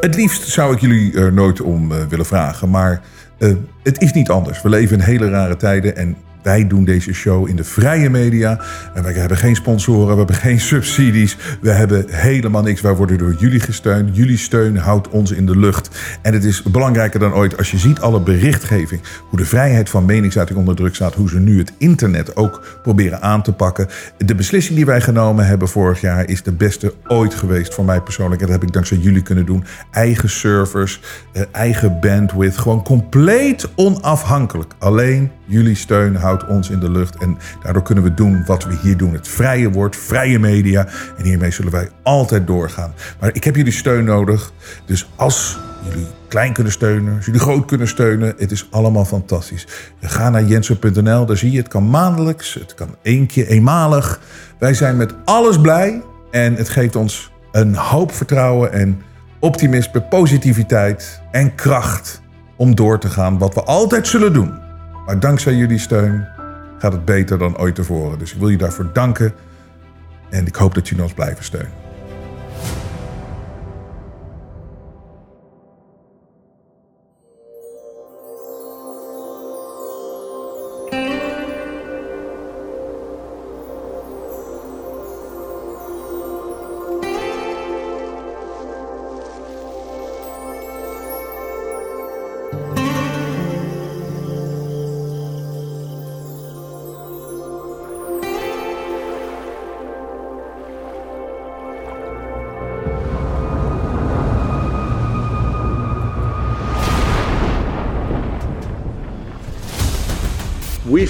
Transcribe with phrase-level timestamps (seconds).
[0.00, 3.00] Het liefst zou ik jullie er nooit om eh, willen vragen, maar
[3.38, 4.62] eh, het is niet anders.
[4.62, 8.60] We leven in hele rare tijden en wij doen deze show in de vrije media.
[8.94, 11.36] En wij hebben geen sponsoren, we hebben geen subsidies.
[11.60, 12.80] We hebben helemaal niks.
[12.80, 14.16] Wij worden door jullie gesteund.
[14.16, 15.90] Jullie steun houdt ons in de lucht.
[16.22, 19.00] En het is belangrijker dan ooit als je ziet alle berichtgeving.
[19.28, 21.14] Hoe de vrijheid van meningsuiting onder druk staat.
[21.14, 23.86] Hoe ze nu het internet ook proberen aan te pakken.
[24.18, 28.00] De beslissing die wij genomen hebben vorig jaar is de beste ooit geweest voor mij
[28.00, 28.40] persoonlijk.
[28.40, 29.64] En dat heb ik dankzij jullie kunnen doen.
[29.90, 31.00] Eigen servers,
[31.32, 32.58] eh, eigen bandwidth.
[32.58, 34.74] Gewoon compleet onafhankelijk.
[34.78, 37.16] Alleen jullie steun houdt ons in de lucht.
[37.16, 39.12] En daardoor kunnen we doen wat we hier doen.
[39.12, 40.86] Het vrije woord, vrije media.
[41.16, 42.92] En hiermee zullen wij altijd doorgaan.
[43.20, 44.52] Maar ik heb jullie steun nodig.
[44.86, 49.66] Dus als jullie klein kunnen steunen, als jullie groot kunnen steunen, het is allemaal fantastisch.
[50.00, 54.20] Ga naar jensen.nl, daar zie je, het kan maandelijks, het kan één keer eenmalig.
[54.58, 59.02] Wij zijn met alles blij en het geeft ons een hoop vertrouwen en
[59.40, 62.20] optimisme, positiviteit en kracht
[62.56, 64.67] om door te gaan wat we altijd zullen doen.
[65.08, 66.26] Maar dankzij jullie steun
[66.78, 68.18] gaat het beter dan ooit tevoren.
[68.18, 69.32] Dus ik wil je daarvoor danken
[70.30, 71.87] en ik hoop dat jullie ons blijven steunen.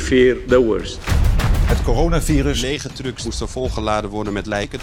[0.09, 0.99] Fear the worst.
[1.67, 2.61] Het coronavirus.
[2.61, 4.81] Lege trucks moesten volgeladen worden met lijken.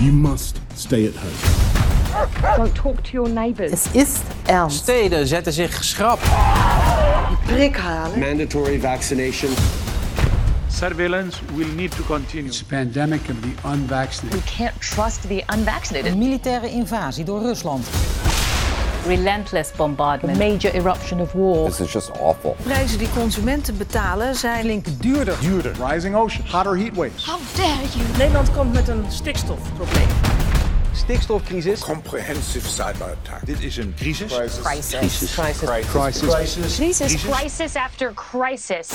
[0.00, 2.56] You must stay at home.
[2.56, 3.70] Don't talk to your neighbors.
[3.72, 4.78] Es ist ernst.
[4.78, 6.18] Steden zetten zich schrap.
[7.46, 8.18] prik halen.
[8.18, 9.50] Mandatory vaccination.
[10.68, 12.48] Surveillance will need to continue.
[12.48, 14.40] It's a pandemic of the unvaccinated.
[14.44, 16.12] We can't trust the unvaccinated.
[16.12, 17.86] Een militaire invasie door Rusland.
[19.08, 20.36] Relentless bombardment.
[20.36, 21.66] A major eruption of war.
[21.66, 22.56] This is just awful.
[22.62, 25.36] Prijzen die consumenten betalen zijn Flink duurder.
[25.40, 25.72] Duurder.
[25.90, 26.44] Rising ocean.
[26.50, 27.26] Hotter heat waves.
[27.26, 28.18] How dare you?
[28.18, 30.06] Nederland komt met een stikstofprobleem.
[30.92, 31.80] Stikstofcrisis.
[31.80, 33.46] Comprehensive cyberattack.
[33.46, 34.32] Dit is een crisis.
[34.32, 34.60] Crisis.
[34.62, 35.34] Crisis.
[35.34, 36.76] Crisis.
[36.76, 37.22] Crisis.
[37.22, 38.88] Crisis after crisis.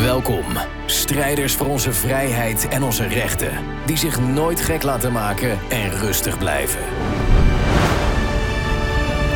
[0.00, 0.44] Welkom,
[0.86, 3.50] strijders voor onze vrijheid en onze rechten,
[3.86, 6.80] die zich nooit gek laten maken en rustig blijven.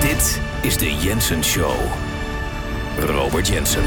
[0.00, 1.76] Dit is de Jensen Show.
[2.98, 3.82] Robert Jensen.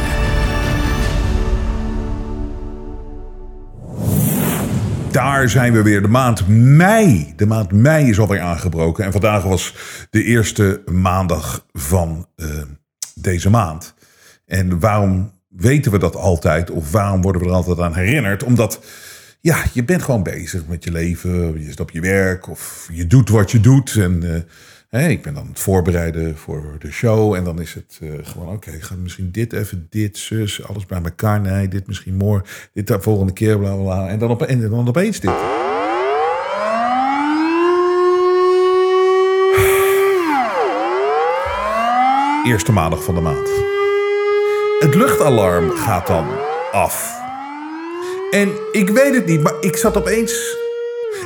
[5.12, 6.02] Daar zijn we weer.
[6.02, 7.34] De maand mei.
[7.36, 9.06] De maand mei is alweer aangebroken.
[9.06, 9.76] En vandaag was
[10.10, 12.48] de eerste maandag van eh,
[13.14, 13.94] deze maand.
[14.46, 16.72] En waarom weten we dat altijd?
[16.72, 18.44] Of waarom worden we er altijd aan herinnerd?
[18.44, 18.80] Omdat
[19.42, 21.60] ja, je bent gewoon bezig met je leven.
[21.60, 23.96] Je zit op je werk of je doet wat je doet.
[23.96, 24.46] En
[24.90, 27.34] eh, ik ben dan het voorbereiden voor de show.
[27.34, 31.02] En dan is het eh, gewoon, oké, ga misschien dit even, dit, zus, alles bij
[31.04, 31.42] elkaar.
[31.42, 34.08] Nee, dit misschien morgen, dit de volgende keer, bla bla.
[34.08, 35.32] En dan, op, en dan opeens dit.
[42.46, 43.79] Eerste maandag van de maand.
[44.80, 46.28] Het luchtalarm gaat dan
[46.72, 47.18] af.
[48.32, 50.58] En ik weet het niet, maar ik zat opeens.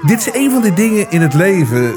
[0.06, 1.94] Dit is een van de dingen in het leven eh,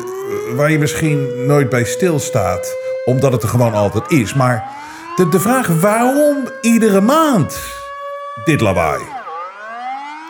[0.54, 4.34] waar je misschien nooit bij stilstaat, omdat het er gewoon altijd is.
[4.34, 4.68] Maar
[5.16, 7.58] de, de vraag waarom iedere maand
[8.44, 9.02] dit lawaai?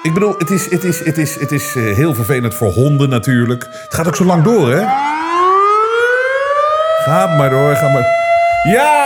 [0.02, 3.08] Ik bedoel, het is, het is, het is, het is eh, heel vervelend voor honden
[3.08, 3.67] natuurlijk.
[3.70, 4.84] Het gaat ook zo lang door, hè?
[7.05, 8.06] Ga maar door, ga maar.
[8.62, 9.06] Ja,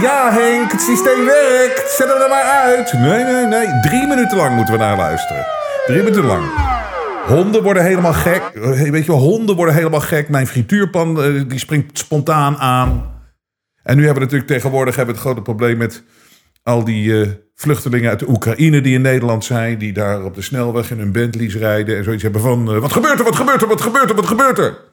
[0.00, 1.90] ja Henk, het systeem werkt.
[1.90, 2.92] Zet hem er maar uit.
[2.92, 3.80] Nee, nee, nee.
[3.80, 5.46] Drie minuten lang moeten we naar luisteren.
[5.86, 6.44] Drie minuten lang.
[7.26, 8.42] Honden worden helemaal gek.
[8.54, 10.28] Eh, Weet je honden worden helemaal gek.
[10.28, 13.10] Mijn frituurpan eh, die springt spontaan aan.
[13.82, 16.02] En nu hebben we natuurlijk tegenwoordig hebben we het grote probleem met
[16.62, 19.78] al die eh, vluchtelingen uit de Oekraïne die in Nederland zijn.
[19.78, 21.96] Die daar op de snelweg in hun Bentleys rijden.
[21.96, 24.58] En zoiets hebben van, wat gebeurt er, wat gebeurt er, wat gebeurt er, wat gebeurt
[24.58, 24.91] er?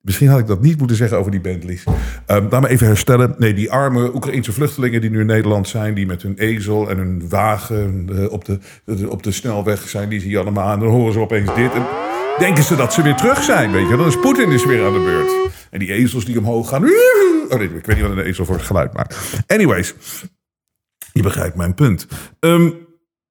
[0.00, 1.84] Misschien had ik dat niet moeten zeggen over die Bentleys.
[2.26, 3.34] Um, laat me even herstellen.
[3.38, 5.94] Nee, die arme Oekraïnse vluchtelingen die nu in Nederland zijn...
[5.94, 8.58] die met hun ezel en hun wagen uh, op, de,
[9.08, 10.08] op de snelweg zijn...
[10.08, 11.72] die zie je allemaal en dan horen ze opeens dit...
[11.72, 11.86] En
[12.38, 13.96] denken ze dat ze weer terug zijn, weet je.
[13.96, 15.52] Dan is Poetin dus weer aan de beurt.
[15.70, 16.84] En die ezels die omhoog gaan...
[16.84, 19.16] Oh nee, ik weet niet wat een ezel voor het geluid maakt.
[19.46, 19.94] Anyways,
[21.12, 22.06] je begrijpt mijn punt.
[22.40, 22.74] Um,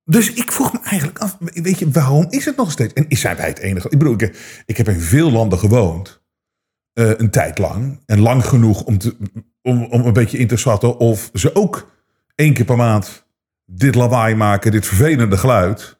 [0.03, 2.93] dus ik vroeg me eigenlijk af, weet je, waarom is het nog steeds?
[2.93, 3.89] En zijn wij het enige?
[3.89, 6.18] Ik bedoel, ik, ik heb in veel landen gewoond,
[6.93, 7.99] uh, een tijd lang.
[8.05, 9.15] En lang genoeg om, te,
[9.61, 11.91] om, om een beetje in te schatten of ze ook
[12.35, 13.27] één keer per maand
[13.65, 15.97] dit lawaai maken, dit vervelende geluid.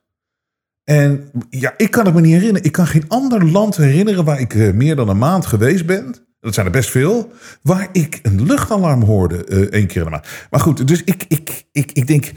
[0.84, 2.64] En ja, ik kan het me niet herinneren.
[2.64, 6.16] Ik kan geen ander land herinneren waar ik uh, meer dan een maand geweest ben.
[6.40, 7.32] Dat zijn er best veel.
[7.62, 10.28] Waar ik een luchtalarm hoorde uh, één keer in de maand.
[10.50, 12.32] Maar goed, dus ik, ik, ik, ik denk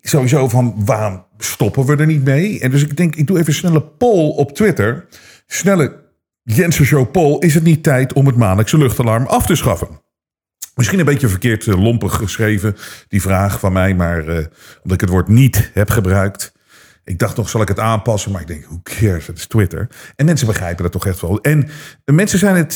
[0.00, 2.60] sowieso van waarom stoppen we er niet mee?
[2.60, 5.06] En dus ik denk, ik doe even snelle poll op Twitter.
[5.46, 6.01] Snelle
[6.42, 7.38] Jensen Show poll.
[7.38, 10.00] Is het niet tijd om het maandelijkse luchtalarm af te schaffen?
[10.74, 12.76] Misschien een beetje verkeerd uh, lompig geschreven,
[13.08, 13.94] die vraag van mij.
[13.94, 14.36] Maar uh,
[14.76, 16.52] omdat ik het woord niet heb gebruikt.
[17.04, 18.32] Ik dacht nog, zal ik het aanpassen?
[18.32, 19.88] Maar ik denk, hoe cares, het is Twitter.
[20.16, 21.40] En mensen begrijpen dat toch echt wel.
[21.40, 21.68] En
[22.04, 22.74] mensen zijn het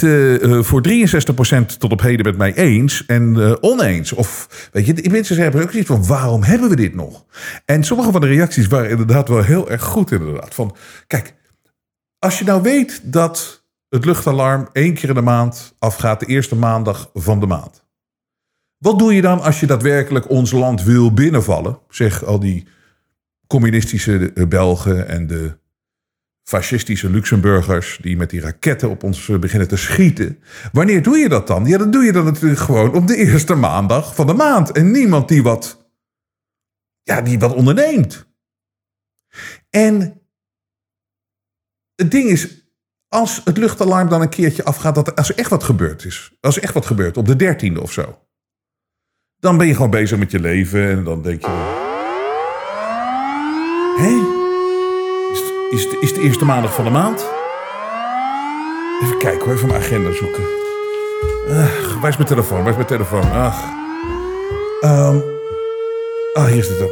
[0.67, 4.13] voor 63% tot op heden met mij eens en oneens.
[4.13, 7.25] Of, weet je, die mensen hebben ook zoiets van, waarom hebben we dit nog?
[7.65, 10.55] En sommige van de reacties waren inderdaad wel heel erg goed, inderdaad.
[10.55, 10.77] Van,
[11.07, 11.35] kijk,
[12.19, 13.56] als je nou weet dat
[13.89, 17.85] het luchtalarm één keer in de maand afgaat, de eerste maandag van de maand.
[18.79, 21.79] Wat doe je dan als je daadwerkelijk ons land wil binnenvallen?
[21.89, 22.67] Zeg al die
[23.47, 25.59] communistische Belgen en de
[26.43, 30.39] fascistische Luxemburgers die met die raketten op ons beginnen te schieten.
[30.73, 31.67] Wanneer doe je dat dan?
[31.67, 34.73] Ja, dan doe je dat natuurlijk gewoon op de eerste maandag van de maand.
[34.73, 35.91] En niemand die wat,
[37.03, 38.27] ja, die wat onderneemt.
[39.71, 40.21] En
[41.95, 42.66] het ding is,
[43.09, 46.57] als het luchtalarm dan een keertje afgaat, dat als er echt wat gebeurd is, als
[46.57, 48.19] er echt wat gebeurt op de dertiende of zo,
[49.41, 51.85] dan ben je gewoon bezig met je leven en dan denk je.
[53.97, 54.35] Hé?
[55.33, 57.27] Is, is, het, is de eerste maandag van de maand?
[59.03, 60.43] Even kijken hoor, even mijn agenda zoeken.
[61.49, 62.59] Ach, waar is mijn telefoon?
[62.59, 63.33] Waar is mijn telefoon?
[63.33, 63.63] Ach.
[64.81, 65.23] Um,
[66.33, 66.91] ah, hier is het dan.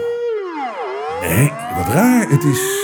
[1.20, 2.28] Nee, wat raar.
[2.28, 2.83] Het is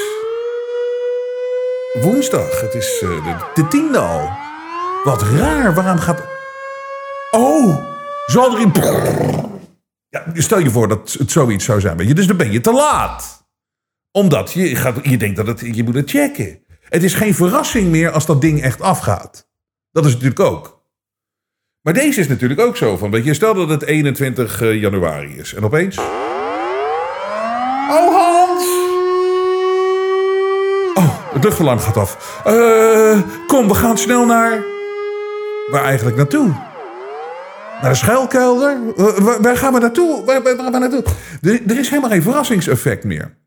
[1.93, 2.61] woensdag.
[2.61, 4.31] Het is uh, de, de tiende al.
[5.05, 5.75] Wat raar.
[5.75, 6.23] Waarom gaat...
[7.31, 7.77] Oh,
[8.27, 8.73] zal er in...
[10.09, 11.97] Ja, stel je voor dat het zoiets zou zijn.
[11.97, 12.15] Weet je?
[12.15, 13.41] Dus dan ben je te laat
[14.13, 16.65] omdat je, gaat, je denkt dat het, je moet het checken.
[16.89, 19.49] Het is geen verrassing meer als dat ding echt afgaat.
[19.91, 20.85] Dat is natuurlijk ook.
[21.81, 22.97] Maar deze is natuurlijk ook zo.
[22.97, 25.55] Van, weet je, stel dat het 21 januari is.
[25.55, 25.99] En opeens...
[27.91, 28.40] Oh,
[31.33, 32.43] het luchtalarm gaat af.
[32.47, 34.63] Uh, kom, we gaan snel naar...
[35.71, 36.49] Waar eigenlijk naartoe?
[37.81, 38.79] Naar de schuilkelder?
[38.97, 40.25] Uh, waar, gaan we naartoe?
[40.25, 41.05] Waar, waar, waar naartoe?
[41.43, 43.39] Er, is helemaal geen verrassingseffect meer.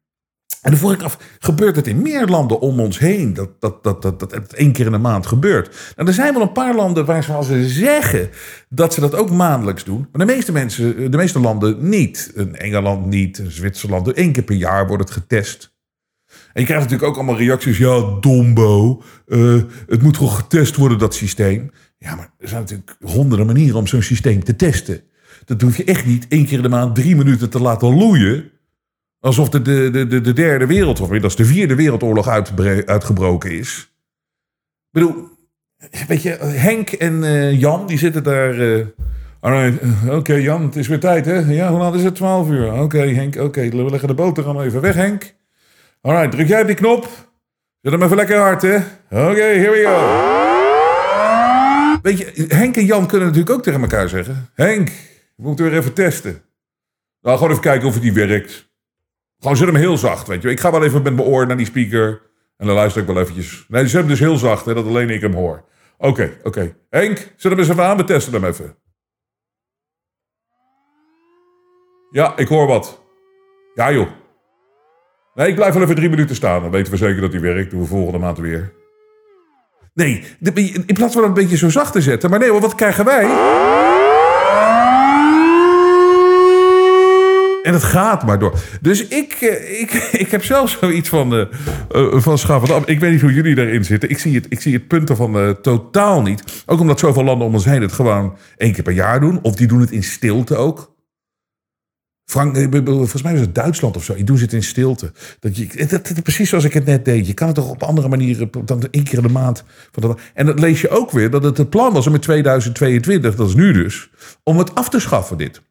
[0.61, 3.33] En dan vroeg ik af, gebeurt het in meer landen om ons heen?
[3.33, 5.93] Dat, dat, dat, dat, dat het één keer in de maand gebeurt.
[5.95, 8.29] Nou, er zijn wel een paar landen waar ze zeggen
[8.69, 10.07] dat ze dat ook maandelijks doen.
[10.11, 12.33] Maar de meeste mensen, de meeste landen niet.
[12.51, 14.17] Engeland niet, Zwitserland.
[14.17, 15.72] Eén keer per jaar wordt het getest.
[16.53, 17.77] En je krijgt natuurlijk ook allemaal reacties.
[17.77, 19.03] Ja, dombo.
[19.27, 21.71] Uh, het moet toch getest worden, dat systeem.
[21.97, 25.01] Ja, maar er zijn natuurlijk honderden manieren om zo'n systeem te testen.
[25.45, 28.51] Dat hoef je echt niet één keer in de maand drie minuten te laten loeien.
[29.19, 32.27] Alsof de, de, de, de derde wereldoorlog, dat de vierde wereldoorlog
[32.85, 33.91] uitgebroken is.
[34.91, 35.27] Ik bedoel,
[36.07, 38.59] weet je, Henk en uh, Jan, die zitten daar.
[38.59, 38.85] Uh,
[40.09, 41.37] Oké, Jan, het is weer tijd, hè?
[41.37, 42.15] Ja, hoe laat is het?
[42.15, 42.73] 12 uur.
[42.73, 45.35] Oké, Henk, oké, we leggen de boterham even weg, Henk.
[46.05, 47.03] Alright, druk jij op die knop.
[47.81, 48.75] Zet hem even lekker hard, hè?
[49.09, 49.95] Oké, here we go.
[52.01, 54.87] Weet je, Henk en Jan kunnen natuurlijk ook tegen elkaar zeggen: Henk,
[55.35, 56.41] we moeten weer even testen.
[57.21, 58.71] Nou, gewoon even kijken of het die werkt.
[59.39, 60.49] Gewoon zet hem heel zacht, weet je.
[60.49, 62.21] Ik ga wel even met mijn oor naar die speaker.
[62.57, 63.65] En dan luister ik wel eventjes.
[63.67, 65.65] Nee, zet hem dus heel zacht, hè, dat alleen ik hem hoor.
[65.97, 66.47] Oké, okay, oké.
[66.47, 66.75] Okay.
[66.89, 67.97] Henk, zet hem eens even aan.
[67.97, 68.77] We testen hem even.
[72.11, 73.01] Ja, ik hoor wat.
[73.73, 74.07] Ja, joh.
[75.35, 76.61] Nee, ik blijf wel even drie minuten staan.
[76.61, 77.71] Dan weten we zeker dat hij werkt.
[77.71, 78.73] Doen we volgende maand weer.
[79.93, 80.23] Nee,
[80.85, 82.29] in plaats van een beetje zo zacht te zetten.
[82.29, 83.23] Maar nee, wat krijgen wij?
[87.63, 88.59] En het gaat maar door.
[88.81, 89.33] Dus ik,
[89.79, 91.33] ik, ik heb zelf zoiets van,
[91.91, 92.83] uh, van.
[92.85, 94.09] Ik weet niet hoe jullie daarin zitten.
[94.09, 96.63] Ik zie het, ik zie het punt ervan totaal niet.
[96.65, 99.39] Ook omdat zoveel landen om ons heen het gewoon één keer per jaar doen.
[99.41, 100.92] Of die doen het in stilte ook.
[102.25, 104.17] Frank, ik bedoel, volgens mij was het Duitsland of zo.
[104.17, 105.11] Je doet het in stilte.
[105.39, 107.27] Dat je, dat, dat, precies zoals ik het net deed.
[107.27, 109.63] Je kan het toch op andere manieren dan één keer in de maand.
[110.33, 113.47] En dat lees je ook weer dat het het plan was om in 2022, dat
[113.47, 114.09] is nu dus,
[114.43, 115.61] om het af te schaffen dit.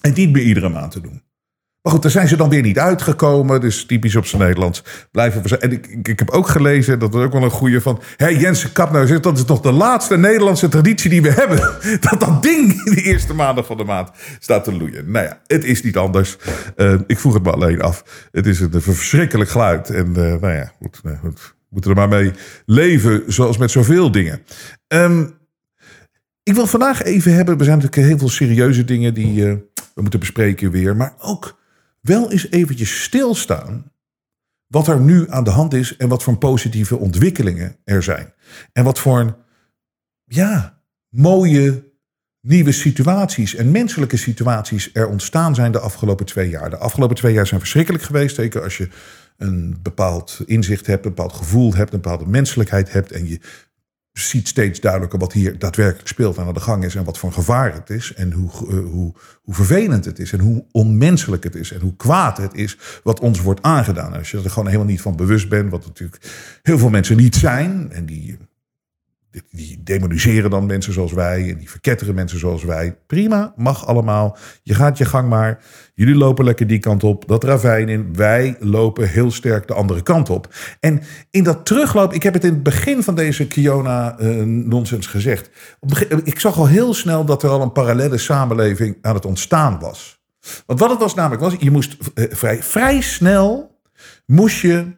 [0.00, 1.22] En niet meer iedere maand te doen.
[1.82, 3.60] Maar goed, daar zijn ze dan weer niet uitgekomen.
[3.60, 4.82] Dus typisch op zijn Nederlands.
[5.10, 8.00] Blijven we En ik, ik, heb ook gelezen, dat is ook wel een goede van...
[8.16, 11.58] Hé, Jensen Kapnou zegt, dat is nog de laatste Nederlandse traditie die we hebben.
[12.10, 15.10] Dat dat ding in de eerste maandag van de maand staat te loeien.
[15.10, 16.36] Nou ja, het is niet anders.
[16.76, 18.28] Uh, ik vroeg het me alleen af.
[18.32, 19.90] Het is een verschrikkelijk geluid.
[19.90, 22.32] En uh, nou ja, goed, goed, we moeten er maar mee
[22.66, 24.42] leven, zoals met zoveel dingen.
[24.88, 25.36] Um,
[26.42, 29.52] ik wil vandaag even hebben, er zijn natuurlijk heel veel serieuze dingen die uh,
[29.94, 30.96] we moeten bespreken weer.
[30.96, 31.57] Maar ook
[32.00, 33.92] wel eens eventjes stilstaan
[34.66, 38.32] wat er nu aan de hand is en wat voor positieve ontwikkelingen er zijn.
[38.72, 39.36] En wat voor
[40.24, 41.86] ja, mooie
[42.40, 46.70] nieuwe situaties en menselijke situaties er ontstaan zijn de afgelopen twee jaar.
[46.70, 48.88] De afgelopen twee jaar zijn verschrikkelijk geweest, zeker als je
[49.36, 53.40] een bepaald inzicht hebt, een bepaald gevoel hebt, een bepaalde menselijkheid hebt en je
[54.18, 57.32] ziet steeds duidelijker wat hier daadwerkelijk speelt en aan de gang is en wat voor
[57.32, 61.54] gevaar het is en hoe, uh, hoe, hoe vervelend het is en hoe onmenselijk het
[61.54, 64.12] is en hoe kwaad het is wat ons wordt aangedaan.
[64.12, 66.22] Als je er gewoon helemaal niet van bewust bent, wat natuurlijk
[66.62, 68.38] heel veel mensen niet zijn en die
[69.50, 72.98] die demoniseren dan mensen zoals wij en die verketteren mensen zoals wij.
[73.06, 74.36] Prima, mag allemaal.
[74.62, 75.62] Je gaat je gang maar.
[75.94, 78.14] Jullie lopen lekker die kant op, dat ravijn in.
[78.14, 80.54] Wij lopen heel sterk de andere kant op.
[80.80, 85.50] En in dat terugloop, ik heb het in het begin van deze Kiona-nonsens uh, gezegd.
[86.24, 90.20] Ik zag al heel snel dat er al een parallele samenleving aan het ontstaan was.
[90.66, 93.80] Want wat het was namelijk was, je moest uh, vrij, vrij snel
[94.26, 94.96] moest je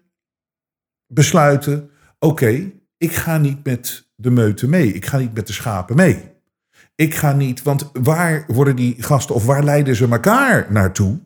[1.07, 4.93] besluiten, oké, ik ga niet met de meute mee.
[4.93, 6.31] Ik ga niet met de schapen mee.
[6.95, 11.19] Ik ga niet, want waar worden die gasten of waar leiden ze elkaar naartoe?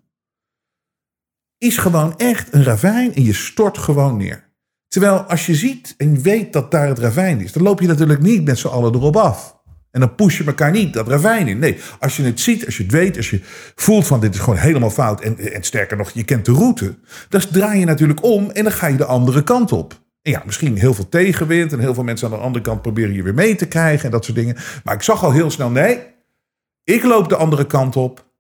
[1.59, 4.53] Is gewoon echt een ravijn en je stort gewoon neer.
[4.89, 8.21] Terwijl als je ziet en weet dat daar het ravijn is, dan loop je natuurlijk
[8.21, 9.63] niet met z'n allen erop af.
[9.91, 11.59] En dan push je elkaar niet dat ravijn in.
[11.59, 13.41] Nee, als je het ziet, als je het weet, als je
[13.75, 15.21] voelt van dit is gewoon helemaal fout.
[15.21, 16.95] En, en sterker nog, je kent de route.
[17.29, 20.04] Dan draai je natuurlijk om en dan ga je de andere kant op.
[20.25, 23.15] En ja, misschien heel veel tegenwind en heel veel mensen aan de andere kant proberen
[23.15, 24.57] je weer mee te krijgen en dat soort dingen.
[24.85, 26.01] Maar ik zag al heel snel, nee,
[26.85, 28.31] ik loop de andere kant op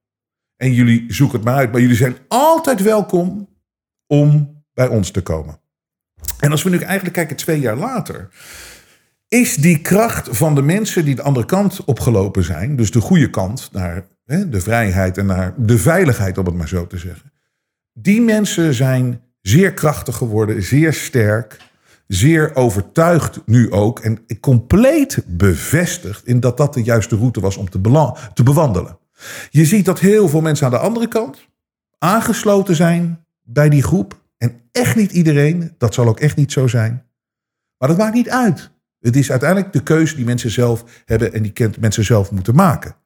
[0.57, 1.73] en jullie zoeken het maar uit.
[1.73, 3.49] Maar jullie zijn altijd welkom
[4.07, 5.61] om bij ons te komen.
[6.41, 8.29] En als we nu eigenlijk kijken twee jaar later,
[9.29, 13.31] is die kracht van de mensen die de andere kant opgelopen zijn, dus de goede
[13.31, 17.33] kant naar hè, de vrijheid en naar de veiligheid, om het maar zo te zeggen.
[17.93, 21.73] Die mensen zijn zeer krachtig geworden, zeer sterk
[22.15, 27.71] zeer overtuigd nu ook en compleet bevestigd in dat dat de juiste route was om
[27.71, 27.81] te,
[28.35, 28.99] te bewandelen.
[29.51, 31.49] Je ziet dat heel veel mensen aan de andere kant
[31.99, 34.23] aangesloten zijn bij die groep.
[34.39, 37.07] En echt niet iedereen, dat zal ook echt niet zo zijn.
[37.79, 38.71] Maar dat maakt niet uit.
[39.01, 42.97] Het is uiteindelijk de keuze die mensen zelf hebben en die mensen zelf moeten maken.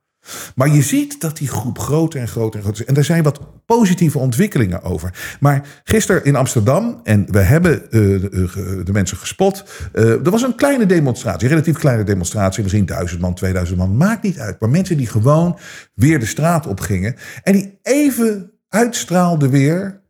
[0.55, 2.89] Maar je ziet dat die groep groter en groter en groter is.
[2.89, 5.37] En er zijn wat positieve ontwikkelingen over.
[5.41, 9.65] Maar gisteren in Amsterdam, en we hebben uh, de, de, mensen gespot.
[9.95, 12.63] Uh, er was een kleine demonstratie, een relatief kleine demonstratie.
[12.63, 14.61] Misschien duizend man, 2000 man, maakt niet uit.
[14.61, 15.59] Maar mensen die gewoon
[15.95, 17.15] weer de straat op gingen.
[17.43, 20.01] En die even uitstraalden weer.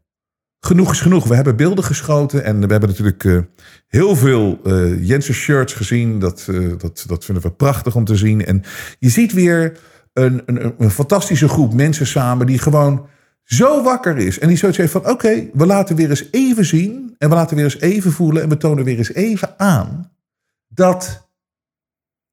[0.61, 1.27] Genoeg is genoeg.
[1.27, 3.47] We hebben beelden geschoten en we hebben natuurlijk
[3.87, 4.61] heel veel
[5.01, 6.19] Jensen shirts gezien.
[6.19, 6.47] Dat,
[6.79, 8.45] dat, dat vinden we prachtig om te zien.
[8.45, 8.63] En
[8.99, 9.79] je ziet weer
[10.13, 13.07] een, een, een fantastische groep mensen samen die gewoon
[13.45, 14.39] zo wakker is.
[14.39, 17.15] En die zoiets heeft van: oké, we laten weer eens even zien.
[17.19, 18.43] En we laten weer eens even voelen.
[18.43, 20.13] En we tonen weer eens even aan
[20.69, 21.29] dat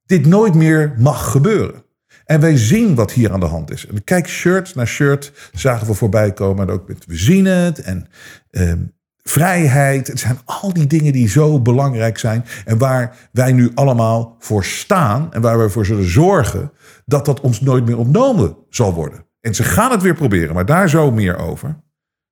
[0.06, 1.84] dit nooit meer mag gebeuren.
[2.26, 3.88] En wij zien wat hier aan de hand is.
[3.88, 6.68] En kijk, shirt na shirt zagen we voorbij komen.
[6.68, 7.82] En ook met we zien het.
[7.82, 8.08] En
[8.50, 8.84] ehm,
[9.30, 10.08] vrijheid.
[10.08, 12.46] Het zijn al die dingen die zo belangrijk zijn.
[12.66, 15.34] En waar wij nu allemaal voor staan.
[15.34, 16.72] En waar we voor zullen zorgen
[17.06, 19.26] dat dat ons nooit meer ontnomen zal worden.
[19.42, 21.84] En ze gaan het weer proberen, maar daar zo meer over.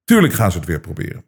[0.03, 1.23] Tuurlijk gaan ze het weer proberen.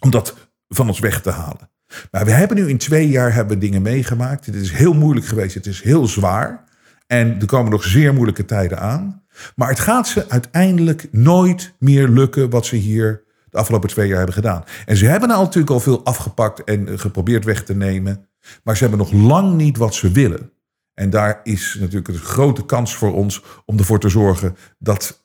[0.00, 1.70] Om dat van ons weg te halen.
[2.10, 4.46] Maar we hebben nu in twee jaar hebben dingen meegemaakt.
[4.46, 5.54] Het is heel moeilijk geweest.
[5.54, 6.64] Het is heel zwaar.
[7.06, 9.22] En er komen nog zeer moeilijke tijden aan.
[9.56, 14.16] Maar het gaat ze uiteindelijk nooit meer lukken wat ze hier de afgelopen twee jaar
[14.16, 14.64] hebben gedaan.
[14.86, 18.28] En ze hebben nou natuurlijk al veel afgepakt en geprobeerd weg te nemen.
[18.62, 20.52] Maar ze hebben nog lang niet wat ze willen.
[20.94, 25.24] En daar is natuurlijk een grote kans voor ons om ervoor te zorgen dat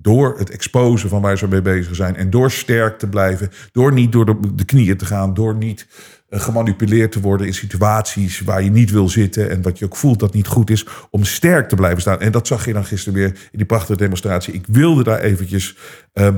[0.00, 2.16] Door het exposen van waar ze mee bezig zijn.
[2.16, 3.50] En door sterk te blijven.
[3.72, 5.34] Door niet door de, knieën te gaan.
[5.34, 5.86] Door niet
[6.28, 9.50] eh, gemanipuleerd te worden in situaties waar je niet wil zitten.
[9.50, 10.86] En wat je ook voelt dat niet goed is.
[11.10, 12.20] Om sterk te blijven staan.
[12.20, 14.54] En dat zag je dan gisteren weer in die prachtige demonstratie.
[14.54, 15.76] Ik wilde daar eventjes.
[16.12, 16.36] ehm,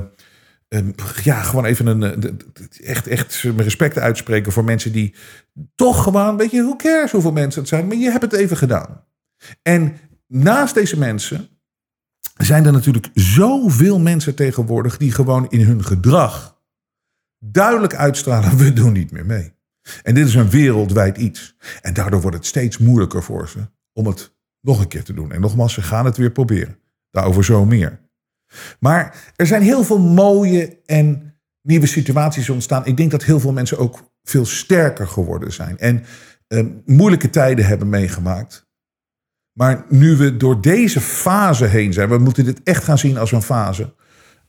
[1.22, 2.02] ja, gewoon even een.
[2.02, 5.14] eh, echt, echt mijn respect uitspreken voor mensen die
[5.74, 6.36] toch gewoon.
[6.36, 7.86] Weet je, hoe cares hoeveel mensen het zijn.
[7.86, 9.04] Maar je hebt het even gedaan.
[9.62, 9.96] En
[10.26, 11.48] naast deze mensen
[12.36, 16.60] zijn er natuurlijk zoveel mensen tegenwoordig die gewoon in hun gedrag
[17.38, 19.56] duidelijk uitstralen: we doen niet meer mee.
[20.02, 21.56] En dit is een wereldwijd iets.
[21.80, 23.58] En daardoor wordt het steeds moeilijker voor ze
[23.92, 25.32] om het nog een keer te doen.
[25.32, 26.78] En nogmaals, ze gaan het weer proberen.
[27.10, 28.07] Daarover zo meer.
[28.80, 32.86] Maar er zijn heel veel mooie en nieuwe situaties ontstaan.
[32.86, 35.78] Ik denk dat heel veel mensen ook veel sterker geworden zijn.
[35.78, 36.04] En
[36.46, 38.66] eh, moeilijke tijden hebben meegemaakt.
[39.52, 43.32] Maar nu we door deze fase heen zijn, we moeten dit echt gaan zien als
[43.32, 43.94] een fase.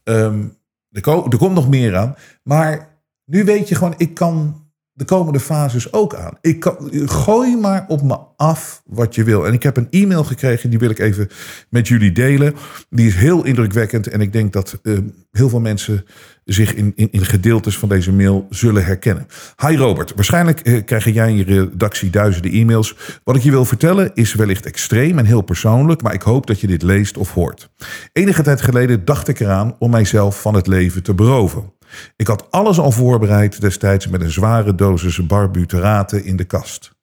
[0.03, 0.47] Ehm,
[0.89, 2.15] er, er komt nog meer aan.
[2.43, 4.58] Maar nu weet je gewoon, ik kan
[4.99, 6.37] de komende fases ook aan.
[6.41, 9.47] Ik kan, gooi maar op me af wat je wil.
[9.47, 11.29] En ik heb een e-mail gekregen, die wil ik even
[11.69, 12.55] met jullie delen.
[12.89, 14.07] Die is heel indrukwekkend.
[14.07, 14.97] En ik denk dat eh,
[15.31, 16.05] heel veel mensen
[16.45, 19.25] zich in, in, in gedeeltes van deze mail zullen herkennen.
[19.67, 22.95] Hi Robert, waarschijnlijk eh, krijg jij in je redactie duizenden e-mails.
[23.23, 26.59] Wat ik je wil vertellen is wellicht extreem en heel persoonlijk, maar ik hoop dat
[26.59, 27.69] je dit leest of hoort.
[28.13, 31.77] Enige tijd geleden dacht ik eraan om mijzelf van het leven te beroven.
[32.15, 36.97] Ik had alles al voorbereid destijds met een zware dosis barbuteraten in de kast.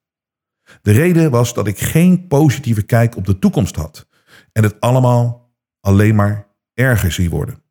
[0.83, 4.07] De reden was dat ik geen positieve kijk op de toekomst had
[4.52, 7.62] en het allemaal alleen maar erger zie worden.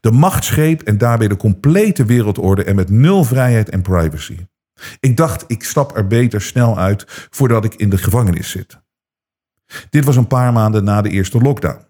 [0.00, 4.46] De machtsgreep en daarbij de complete wereldorde en met nul vrijheid en privacy.
[5.00, 8.80] Ik dacht, ik stap er beter snel uit voordat ik in de gevangenis zit.
[9.90, 11.87] Dit was een paar maanden na de eerste lockdown.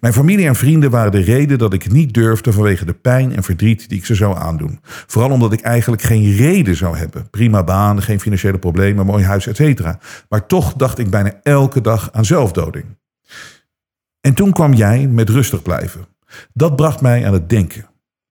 [0.00, 3.42] Mijn familie en vrienden waren de reden dat ik niet durfde vanwege de pijn en
[3.42, 4.80] verdriet die ik ze zou aandoen.
[4.82, 7.30] Vooral omdat ik eigenlijk geen reden zou hebben.
[7.30, 9.84] Prima baan, geen financiële problemen, mooi huis, etc.
[10.28, 12.84] Maar toch dacht ik bijna elke dag aan zelfdoding.
[14.20, 16.06] En toen kwam jij met rustig blijven.
[16.52, 17.86] Dat bracht mij aan het denken.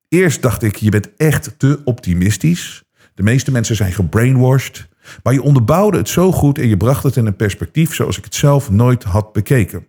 [0.07, 2.83] Eerst dacht ik, je bent echt te optimistisch.
[3.13, 4.87] De meeste mensen zijn gebrainwashed.
[5.23, 8.23] Maar je onderbouwde het zo goed en je bracht het in een perspectief zoals ik
[8.23, 9.87] het zelf nooit had bekeken.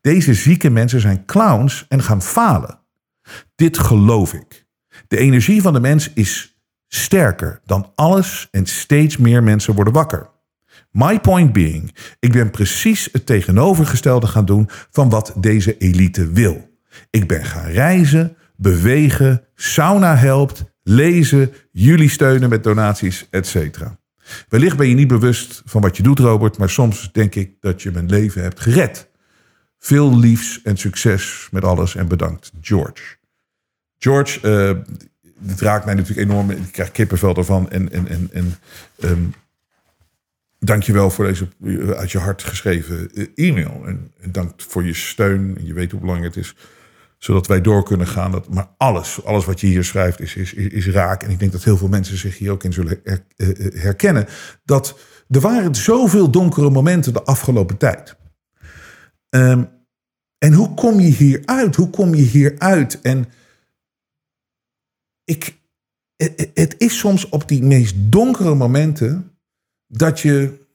[0.00, 2.78] Deze zieke mensen zijn clowns en gaan falen.
[3.54, 4.66] Dit geloof ik.
[5.08, 10.30] De energie van de mens is sterker dan alles en steeds meer mensen worden wakker.
[10.90, 16.78] My point being, ik ben precies het tegenovergestelde gaan doen van wat deze elite wil.
[17.10, 23.56] Ik ben gaan reizen, bewegen, sauna helpt, lezen, jullie steunen met donaties, etc.
[24.48, 27.82] Wellicht ben je niet bewust van wat je doet, Robert, maar soms denk ik dat
[27.82, 29.05] je mijn leven hebt gered.
[29.86, 33.16] Veel liefs en succes met alles en bedankt, George.
[33.98, 34.96] George, uh,
[35.56, 36.50] raakt mij natuurlijk enorm.
[36.50, 37.70] Ik krijg kippenvel ervan.
[37.70, 38.54] En, en, en, en
[39.04, 39.34] um,
[40.58, 41.48] dank je wel voor deze
[41.96, 43.82] uit je hart geschreven e-mail.
[43.86, 45.56] En, dank voor je steun.
[45.58, 46.54] En je weet hoe belangrijk het is
[47.18, 48.30] zodat wij door kunnen gaan.
[48.30, 51.22] Dat, maar alles, alles wat je hier schrijft is, is, raak.
[51.22, 53.22] En ik denk dat heel veel mensen zich hier ook in zullen her,
[53.74, 54.26] herkennen.
[54.64, 58.16] Dat er waren zoveel donkere momenten de afgelopen tijd.
[59.30, 59.74] Um,
[60.38, 61.76] en hoe kom je hier uit?
[61.76, 63.00] Hoe kom je hier uit?
[63.00, 63.26] En
[65.24, 65.56] ik,
[66.16, 69.30] het, is soms op die meest donkere momenten
[69.86, 70.66] dat je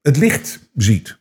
[0.00, 1.18] het licht ziet.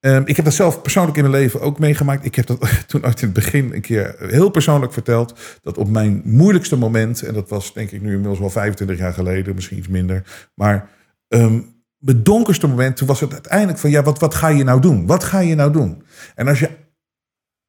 [0.00, 2.24] Um, ik heb dat zelf persoonlijk in mijn leven ook meegemaakt.
[2.24, 5.58] Ik heb dat toen uit het begin een keer heel persoonlijk verteld.
[5.62, 9.12] Dat op mijn moeilijkste moment, en dat was denk ik nu inmiddels wel 25 jaar
[9.12, 10.48] geleden, misschien iets minder.
[10.54, 10.90] Maar
[11.28, 11.75] het
[12.14, 15.06] donkerste moment, toen was het uiteindelijk van, ja, wat, wat ga je nou doen?
[15.06, 16.02] Wat ga je nou doen?
[16.34, 16.76] En als je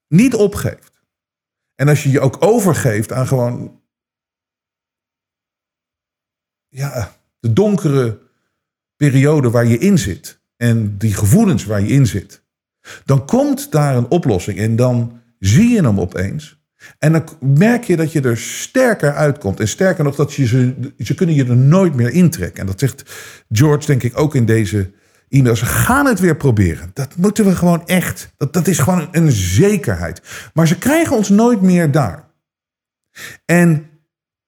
[0.08, 1.06] niet opgeeft,
[1.76, 3.82] en als je je ook overgeeft aan gewoon,
[6.68, 8.20] ja, de donkere
[8.96, 12.44] periode waar je in zit, en die gevoelens waar je in zit,
[13.06, 16.57] dan komt daar een oplossing en dan zie je hem opeens.
[17.00, 19.60] En dan merk je dat je er sterker uitkomt.
[19.60, 22.60] En sterker nog, dat je ze, ze kunnen je er nooit meer intrekken.
[22.60, 23.04] En dat zegt
[23.50, 24.92] George, denk ik, ook in deze
[25.30, 25.56] e-mail.
[25.56, 26.92] Ze gaan het weer proberen.
[26.94, 28.34] Dat moeten we gewoon echt.
[28.38, 30.22] Dat, dat is gewoon een zekerheid.
[30.54, 32.26] Maar ze krijgen ons nooit meer daar.
[33.46, 33.90] En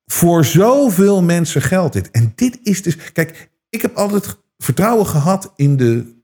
[0.06, 2.12] voor zoveel mensen geldt dit.
[2.12, 3.12] En dit is dus.
[3.12, 6.18] Kijk, ik heb altijd vertrouwen gehad in de.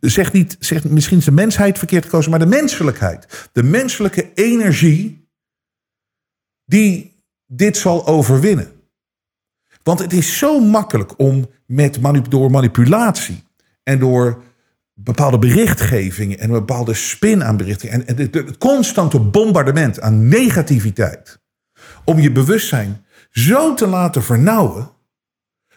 [0.00, 3.48] Zeg niet, zeg, misschien is de mensheid verkeerd gekozen, maar de menselijkheid.
[3.52, 5.28] De menselijke energie
[6.64, 8.72] die dit zal overwinnen.
[9.82, 13.42] Want het is zo makkelijk om met door manipulatie
[13.82, 14.42] en door
[14.94, 17.92] bepaalde berichtgeving en bepaalde spin aan berichting.
[17.92, 21.42] En, het constante bombardement aan negativiteit.
[22.04, 24.90] Om je bewustzijn zo te laten vernauwen.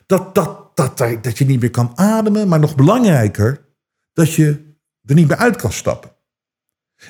[0.06, 2.48] Dat, dat, dat, dat je niet meer kan ademen.
[2.48, 3.66] Maar nog belangrijker,
[4.14, 6.12] dat je er niet meer uit kan stappen.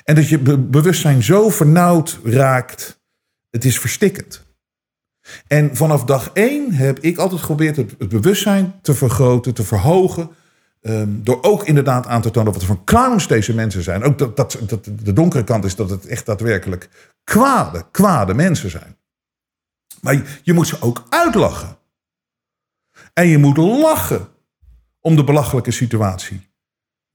[0.04, 3.02] En dat je be- bewustzijn zo vernauwd raakt.
[3.50, 4.46] Het is verstikkend.
[5.48, 10.30] En vanaf dag één heb ik altijd geprobeerd het, bewustzijn te vergroten, te verhogen.
[10.82, 14.04] Ehm, door ook inderdaad aan te tonen wat van clowns deze mensen zijn.
[14.04, 16.90] Ook dat, dat, de donkere kant is dat het echt daadwerkelijk
[17.24, 18.98] kwade, kwade mensen zijn.
[20.02, 21.77] Maar je moet ze ook uitlachen.
[23.18, 24.28] En je moet lachen
[25.02, 26.50] om de belachelijke situatie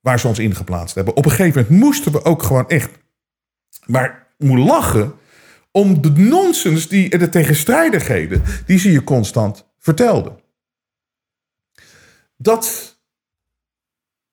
[0.01, 1.17] waar ze ons in geplaatst hebben.
[1.17, 2.91] Op een gegeven moment moesten we ook gewoon echt
[3.87, 5.15] maar moet lachen
[5.71, 10.39] om de nonsens die, en de tegenstrijdigheden die ze je constant vertelden.
[12.37, 12.99] Dat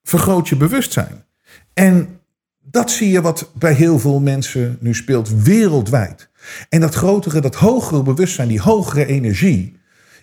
[0.03, 1.25] vergroot je bewustzijn.
[1.73, 2.21] En
[2.57, 6.29] dat zie je wat bij heel veel mensen nu speelt wereldwijd.
[6.69, 9.78] En dat grotere, dat hogere bewustzijn, die hogere energie,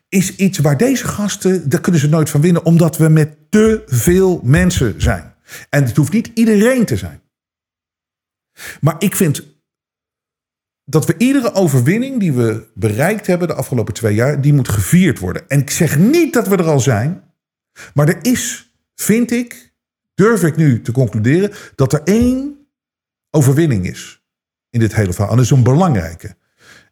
[0.09, 3.83] is iets waar deze gasten, daar kunnen ze nooit van winnen, omdat we met te
[3.87, 5.35] veel mensen zijn.
[5.69, 7.21] En het hoeft niet iedereen te zijn.
[8.81, 9.43] Maar ik vind
[10.85, 15.19] dat we iedere overwinning die we bereikt hebben de afgelopen twee jaar, die moet gevierd
[15.19, 15.49] worden.
[15.49, 17.23] En ik zeg niet dat we er al zijn,
[17.95, 19.75] maar er is, vind ik,
[20.15, 22.67] durf ik nu te concluderen, dat er één
[23.31, 24.25] overwinning is
[24.71, 25.31] in dit hele verhaal.
[25.31, 26.37] En dat is een belangrijke.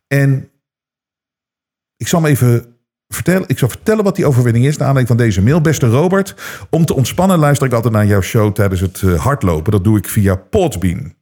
[0.06, 0.50] En
[1.96, 2.73] ik zal hem even
[3.46, 5.60] ik zal vertellen wat die overwinning is, naar aanleiding van deze mail.
[5.60, 6.34] Beste Robert,
[6.70, 9.72] om te ontspannen luister ik altijd naar jouw show tijdens het eh, hardlopen.
[9.72, 11.14] Dat doe ik via Podbean.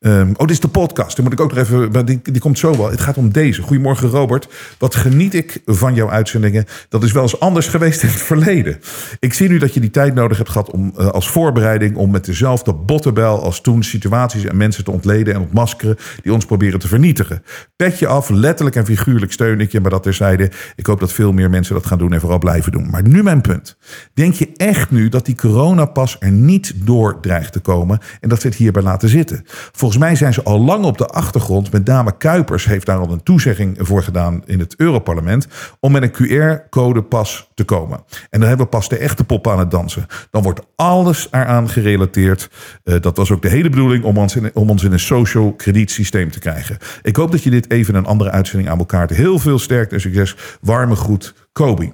[0.00, 1.16] Um, oh, dit is de podcast.
[1.16, 2.06] Dan moet ik ook nog even.
[2.06, 2.90] Die, die komt zo wel.
[2.90, 3.62] Het gaat om deze.
[3.62, 4.48] Goedemorgen, Robert.
[4.78, 6.64] Wat geniet ik van jouw uitzendingen?
[6.88, 8.80] Dat is wel eens anders geweest in het verleden.
[9.18, 12.10] Ik zie nu dat je die tijd nodig hebt gehad om uh, als voorbereiding om
[12.10, 16.78] met dezelfde bottenbel als toen situaties en mensen te ontleden en ontmaskeren die ons proberen
[16.78, 17.42] te vernietigen.
[17.76, 20.50] Pet je af, letterlijk en figuurlijk steun ik je, maar dat terzijde.
[20.76, 22.90] Ik hoop dat veel meer mensen dat gaan doen en vooral blijven doen.
[22.90, 23.76] Maar nu mijn punt.
[24.14, 28.40] Denk je echt nu dat die coronapas er niet door dreigt te komen en dat
[28.40, 29.44] ze het hierbij laten zitten?
[29.72, 31.72] Volgens mij zijn ze al lang op de achtergrond.
[31.72, 35.46] Met name Kuipers heeft daar al een toezegging voor gedaan in het Europarlement.
[35.80, 38.04] Om met een QR-codepas te komen.
[38.30, 40.06] En dan hebben we pas de echte pop aan het dansen.
[40.30, 42.50] Dan wordt alles eraan gerelateerd.
[42.84, 45.52] Uh, dat was ook de hele bedoeling om ons, in, om ons in een social
[45.52, 46.78] kredietsysteem te krijgen.
[47.02, 50.00] Ik hoop dat je dit even een andere uitzending aan elkaar heel veel sterkte en
[50.00, 50.36] succes.
[50.60, 51.92] Warme groet, Kobe.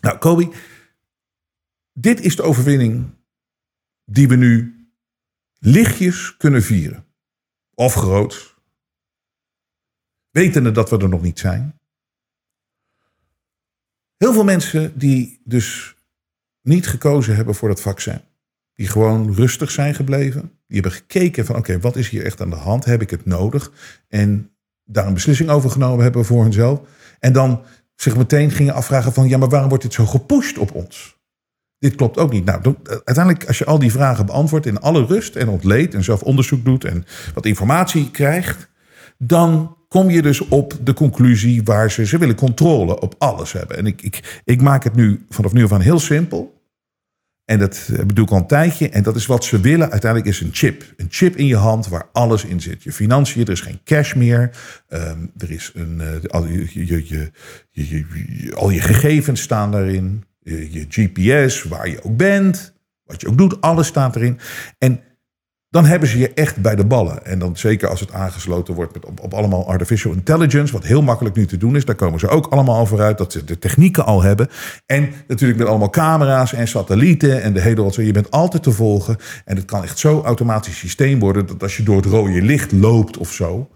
[0.00, 0.48] Nou, Kobe,
[1.92, 3.04] dit is de overwinning
[4.04, 4.79] die we nu
[5.60, 7.04] lichtjes kunnen vieren.
[7.74, 8.58] Of groot.
[10.30, 11.80] Wetende dat we er nog niet zijn.
[14.16, 15.94] Heel veel mensen die dus
[16.62, 18.20] niet gekozen hebben voor dat vaccin.
[18.74, 20.40] Die gewoon rustig zijn gebleven.
[20.40, 22.84] Die hebben gekeken van oké, wat is hier echt aan de hand?
[22.84, 23.72] Heb ik het nodig?
[24.08, 26.80] En daar een beslissing over genomen hebben voor hunzelf.
[27.18, 30.74] En dan zich meteen gingen afvragen van ja, maar waarom wordt dit zo gepusht op
[30.74, 31.19] ons?
[31.80, 32.44] Dit klopt ook niet.
[32.44, 36.22] Nou, uiteindelijk, als je al die vragen beantwoordt in alle rust en ontleed en zelf
[36.22, 38.70] onderzoek doet en wat informatie krijgt,
[39.18, 43.76] dan kom je dus op de conclusie waar ze, ze willen controle op alles hebben.
[43.76, 46.58] En ik, ik, ik maak het nu vanaf nu af heel simpel.
[47.44, 48.88] En dat bedoel ik al een tijdje.
[48.88, 49.90] En dat is wat ze willen.
[49.90, 50.84] Uiteindelijk is een chip.
[50.96, 52.82] Een chip in je hand waar alles in zit.
[52.82, 54.50] Je financiën, er is geen cash meer.
[54.88, 56.02] Um, er is een,
[56.72, 57.30] je, je,
[57.70, 62.74] je, al je gegevens staan daarin je GPS, waar je ook bent,
[63.04, 64.38] wat je ook doet, alles staat erin.
[64.78, 65.00] En
[65.70, 67.24] dan hebben ze je echt bij de ballen.
[67.24, 71.36] En dan zeker als het aangesloten wordt met op, allemaal artificial intelligence, wat heel makkelijk
[71.36, 74.06] nu te doen is, daar komen ze ook allemaal al vooruit dat ze de technieken
[74.06, 74.48] al hebben.
[74.86, 77.94] En natuurlijk met allemaal camera's en satellieten en de hele wat.
[77.94, 79.16] Je bent altijd te volgen.
[79.44, 82.72] En het kan echt zo automatisch systeem worden dat als je door het rode licht
[82.72, 83.68] loopt of zo,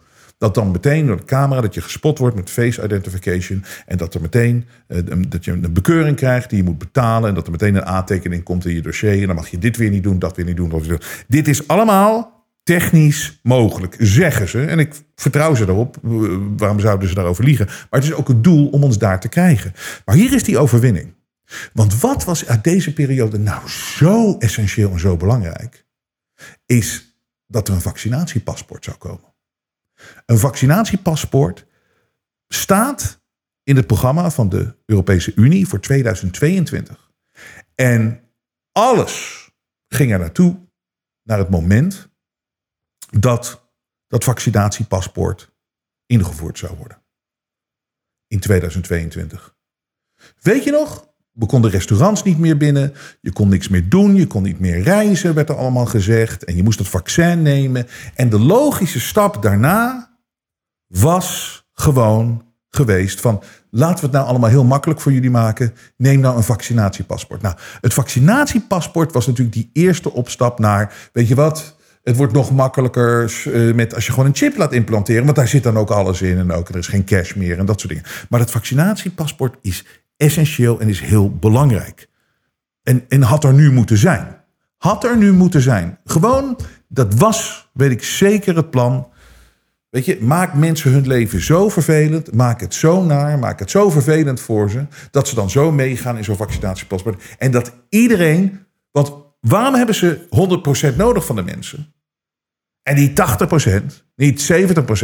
[0.45, 3.65] dat dan meteen door de camera dat je gespot wordt met face identification.
[3.87, 7.29] En dat er meteen uh, dat je een bekeuring krijgt die je moet betalen.
[7.29, 9.21] En dat er meteen een aantekening komt in je dossier.
[9.21, 10.69] En dan mag je dit weer niet doen, dat weer niet doen.
[10.69, 11.25] Dat weer.
[11.29, 14.65] Dit is allemaal technisch mogelijk, zeggen ze.
[14.65, 15.97] En ik vertrouw ze daarop.
[16.57, 17.67] Waarom zouden ze daarover liegen?
[17.67, 19.73] Maar het is ook het doel om ons daar te krijgen.
[20.05, 21.15] Maar hier is die overwinning.
[21.73, 25.87] Want wat was uit deze periode nou zo essentieel en zo belangrijk?
[26.67, 29.34] Is dat er een vaccinatiepaspoort zou komen.
[30.27, 31.67] Een vaccinatiepaspoort
[32.49, 33.23] staat
[33.63, 37.13] in het programma van de Europese Unie voor 2022.
[37.75, 38.31] En
[38.73, 39.45] alles
[39.89, 40.69] ging er naartoe
[41.23, 42.09] naar het moment
[43.21, 43.73] dat
[44.07, 45.53] dat vaccinatiepaspoort
[46.07, 47.03] ingevoerd zou worden.
[48.27, 49.57] In 2022.
[50.41, 52.93] Weet je nog We konden restaurants niet meer binnen.
[53.21, 54.15] Je kon niks meer doen.
[54.15, 56.45] Je kon niet meer reizen, werd er allemaal gezegd.
[56.45, 57.87] En je moest het vaccin nemen.
[58.15, 60.11] En de logische stap daarna
[60.87, 63.43] was gewoon geweest van...
[63.71, 65.75] laten we het nou allemaal heel makkelijk voor jullie maken.
[65.97, 67.43] Neem nou een vaccinatiepaspoort.
[67.43, 70.95] Nou, het vaccinatiepaspoort was natuurlijk die eerste opstap naar...
[71.13, 74.73] weet je wat, het wordt nog makkelijker uh, met als je gewoon een chip laat
[74.73, 75.25] implanteren.
[75.25, 77.67] Want daar zit dan ook alles in en ook er is geen cash meer en
[77.67, 78.09] dat soort dingen.
[78.29, 79.85] Maar het vaccinatiepaspoort is
[80.17, 82.09] essentieel en is heel belangrijk.
[82.83, 84.43] En, en had er nu moeten zijn.
[84.77, 85.99] Had er nu moeten zijn.
[86.05, 89.09] Gewoon, dat was, weet ik zeker, het plan.
[89.91, 93.91] Weet je, maak mensen hun leven zo vervelend, maak het zo naar, maak het zo
[93.91, 97.23] vervelend voor ze, dat ze dan zo meegaan in zo'n vaccinatiepaspoort.
[97.39, 101.95] En dat iedereen, want waarom hebben ze 100% nodig van de mensen?
[102.83, 103.21] En niet
[103.71, 104.53] 80%, niet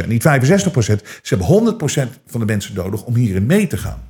[0.05, 0.29] 70%, niet 65%.
[1.23, 1.79] Ze hebben
[2.17, 4.10] 100% van de mensen nodig om hierin mee te gaan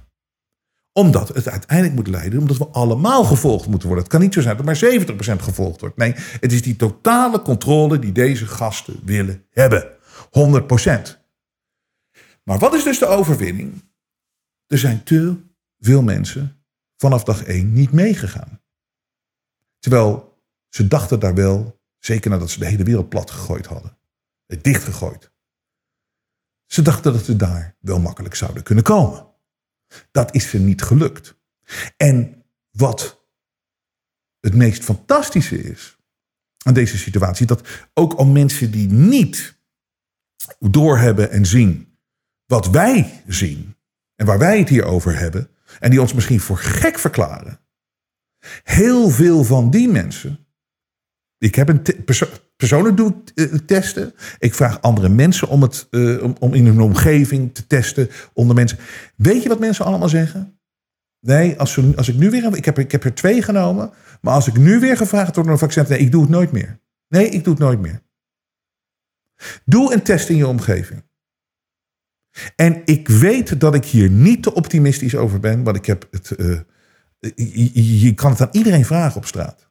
[0.93, 4.05] omdat het uiteindelijk moet leiden, omdat we allemaal gevolgd moeten worden.
[4.05, 5.97] Het kan niet zo zijn dat maar 70% gevolgd wordt.
[5.97, 9.91] Nee, het is die totale controle die deze gasten willen hebben.
[10.25, 11.19] 100%.
[12.45, 13.83] Maar wat is dus de overwinning?
[14.67, 15.37] Er zijn te
[15.79, 16.65] veel mensen
[16.97, 18.61] vanaf dag 1 niet meegegaan.
[19.79, 23.99] Terwijl ze dachten daar wel, zeker nadat ze de hele wereld plat gegooid hadden,
[24.47, 25.33] dichtgegooid.
[26.67, 29.30] Ze dachten dat ze daar wel makkelijk zouden kunnen komen.
[30.11, 31.39] Dat is ze niet gelukt.
[31.97, 33.25] En wat
[34.41, 35.97] het meest fantastische is
[36.63, 39.59] aan deze situatie, dat ook al mensen die niet
[40.59, 41.99] doorhebben en zien
[42.47, 43.77] wat wij zien
[44.15, 47.61] en waar wij het hier over hebben, en die ons misschien voor gek verklaren,
[48.63, 50.47] heel veel van die mensen.
[51.41, 52.27] Ik heb een perso
[52.57, 54.15] persoonlijk doe uh, testen.
[54.39, 58.57] Ik vraag andere mensen om, het, uh, om, om in hun omgeving te testen onder
[58.57, 58.79] mensen.
[59.17, 60.61] Weet je wat mensen allemaal zeggen?
[61.21, 62.57] Nee, als, als ik nu weer.
[62.57, 63.93] Ik heb, ik heb er twee genomen.
[64.21, 65.85] Maar als ik nu weer gevraagd word om een vaccin.
[65.89, 66.81] Nee, ik doe het nooit meer.
[67.09, 68.03] Nee, ik doe het nooit meer.
[69.65, 71.03] Doe een test in je omgeving.
[72.57, 75.63] En ik weet dat ik hier niet te optimistisch over ben.
[75.63, 76.33] Want ik heb het.
[76.37, 76.61] Uh,
[77.21, 79.70] je, je kan het aan iedereen vragen op straat.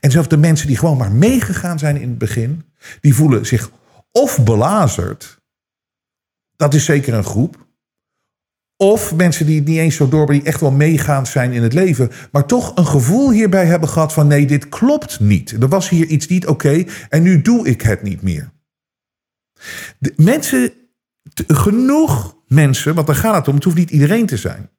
[0.00, 2.64] En zelfs de mensen die gewoon maar meegegaan zijn in het begin,
[3.00, 3.70] die voelen zich
[4.12, 5.38] of belazerd.
[6.56, 7.66] Dat is zeker een groep.
[8.76, 11.72] Of mensen die het niet eens zo door, die echt wel meegaand zijn in het
[11.72, 15.50] leven, maar toch een gevoel hierbij hebben gehad van nee, dit klopt niet.
[15.50, 18.50] Er was hier iets niet oké en nu doe ik het niet meer.
[19.98, 20.72] De mensen,
[21.46, 24.70] genoeg mensen, want daar gaat het om, het hoeft niet iedereen te zijn.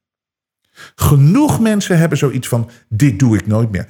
[0.96, 3.88] Genoeg mensen hebben zoiets van dit doe ik nooit meer.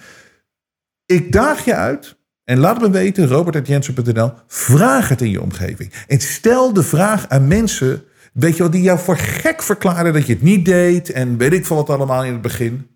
[1.08, 2.18] Ik daag je uit.
[2.44, 5.94] En laat me weten, robert.jensen.nl, vraag het in je omgeving.
[6.08, 10.26] En stel de vraag aan mensen, weet je wel, die jou voor gek verklaren dat
[10.26, 11.12] je het niet deed.
[11.12, 12.88] En weet ik van wat allemaal in het begin.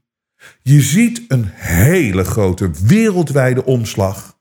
[0.61, 4.39] Je ziet een hele grote wereldwijde omslag.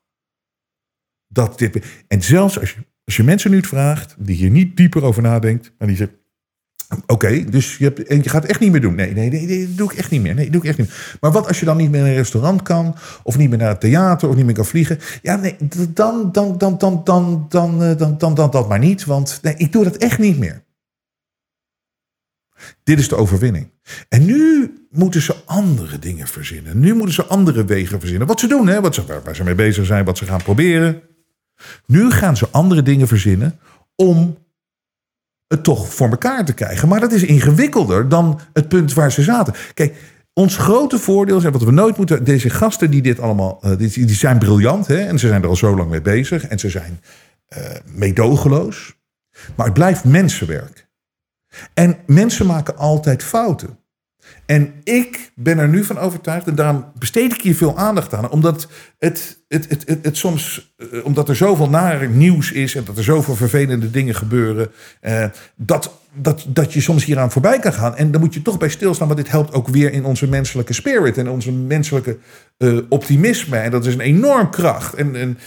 [1.28, 4.76] Dat dit, en zelfs als je, als je mensen nu het vraagt, die hier niet
[4.76, 6.12] dieper over nadenkt, en die zegt,
[7.07, 8.94] Oké, dus je, hebt, je gaat het echt niet meer doen.
[8.94, 10.35] Nee, nee, nee, dat doe ik echt niet meer.
[10.35, 11.16] Nee, doe ik echt niet meer.
[11.20, 13.68] Maar wat als je dan niet meer naar een restaurant kan, of niet meer naar
[13.68, 14.98] het theater, of niet meer kan vliegen?
[15.22, 15.57] Ja, nee,
[15.88, 19.55] dan, dan, dan, dan, dan, dan, dan, dan, dan, dan dat maar niet, want nee,
[19.57, 20.62] ik doe dat echt niet meer.
[22.83, 23.70] Dit is de overwinning.
[24.09, 26.81] En nu moeten ze andere dingen verzinnen.
[26.81, 28.26] Nu moeten ze andere wegen verzinnen.
[28.26, 28.81] Wat ze doen, hè?
[28.81, 31.03] Wat ze, waar ze mee bezig zijn, wat ze gaan proberen.
[31.87, 33.59] Nu gaan ze andere dingen verzinnen
[33.94, 34.37] om
[35.51, 36.89] het toch voor elkaar te krijgen.
[36.89, 39.55] Maar dat is ingewikkelder dan het punt waar ze zaten.
[39.75, 39.97] Kijk,
[40.33, 42.25] ons grote voordeel is, wat we nooit moeten...
[42.25, 43.61] Deze gasten die dit allemaal...
[43.79, 44.99] Die, die, zijn briljant, hè?
[44.99, 46.47] En ze zijn er al zo lang mee bezig.
[46.47, 47.01] En ze zijn
[47.59, 48.97] uh, meedogenloos.
[49.57, 50.89] Maar het blijft mensenwerk.
[51.75, 53.79] En mensen maken altijd fouten.
[54.51, 58.31] En ik ben er nu van overtuigd, en daarom besteed ik hier veel aandacht aan,
[58.31, 62.85] omdat het, het, het, het, het soms, eh, omdat er zoveel nare nieuws is en
[62.85, 65.25] dat er zoveel vervelende dingen gebeuren, eh,
[65.57, 67.97] dat, dat, dat je soms hieraan voorbij kan gaan.
[67.97, 70.73] En dan moet je toch bij stilstaan, want dit helpt ook weer in onze menselijke
[70.73, 72.19] spirit en onze menselijke
[72.59, 73.57] uh, optimisme.
[73.57, 75.39] En dat is een enorm kracht en, en,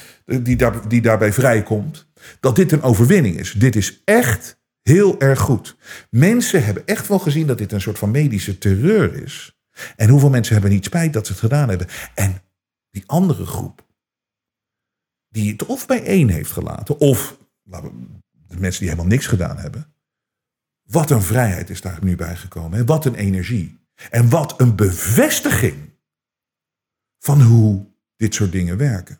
[0.43, 2.07] die, daar, die daarbij vrijkomt,
[2.39, 3.51] dat dit een overwinning is.
[3.51, 5.75] Dit is echt heel erg goed.
[6.09, 9.57] Mensen hebben echt wel gezien dat dit een soort van medische terreur is.
[9.95, 11.87] En hoeveel mensen hebben niet spijt dat ze het gedaan hebben.
[12.15, 12.41] En
[12.89, 13.85] die andere groep,
[15.29, 17.37] die het of bij één heeft gelaten, of
[18.47, 19.93] de mensen die helemaal niks gedaan hebben.
[20.83, 22.79] Wat een vrijheid is daar nu bijgekomen.
[22.79, 23.81] En wat een energie.
[24.09, 25.91] En wat een bevestiging
[27.19, 29.19] van hoe dit soort dingen werken.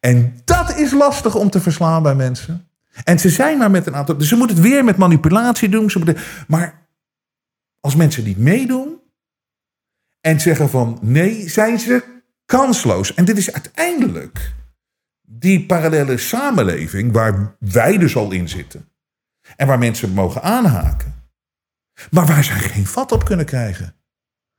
[0.00, 2.65] En dat is lastig om te verslaan bij mensen.
[3.04, 4.16] En ze zijn maar met een aantal.
[4.16, 5.90] Dus ze moeten het weer met manipulatie doen.
[5.90, 6.14] Ze
[6.48, 6.88] maar
[7.80, 8.94] als mensen niet meedoen.
[10.20, 12.04] en zeggen van nee, zijn ze
[12.44, 13.14] kansloos.
[13.14, 14.54] En dit is uiteindelijk
[15.22, 18.88] die parallele samenleving waar wij dus al in zitten.
[19.56, 21.14] En waar mensen mogen aanhaken.
[22.10, 23.94] Maar waar zij geen vat op kunnen krijgen.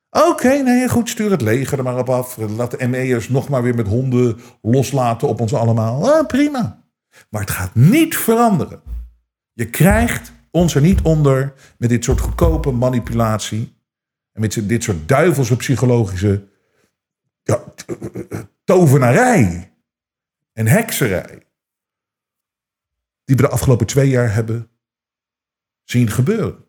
[0.09, 2.37] Oké, nee, goed, stuur het leger er maar op af.
[2.37, 6.13] Laat de ME'ers nog maar weer met honden loslaten op ons allemaal.
[6.13, 6.86] Ah, prima.
[7.29, 8.81] Maar het gaat niet veranderen.
[9.53, 13.75] Je krijgt ons er niet onder met dit soort goedkope manipulatie.
[14.31, 16.47] En met dit soort duivelse psychologische
[17.43, 17.63] ja,
[18.63, 19.73] tovenarij
[20.53, 21.45] en hekserij.
[23.23, 24.69] Die we de afgelopen twee jaar hebben
[25.83, 26.65] zien gebeuren.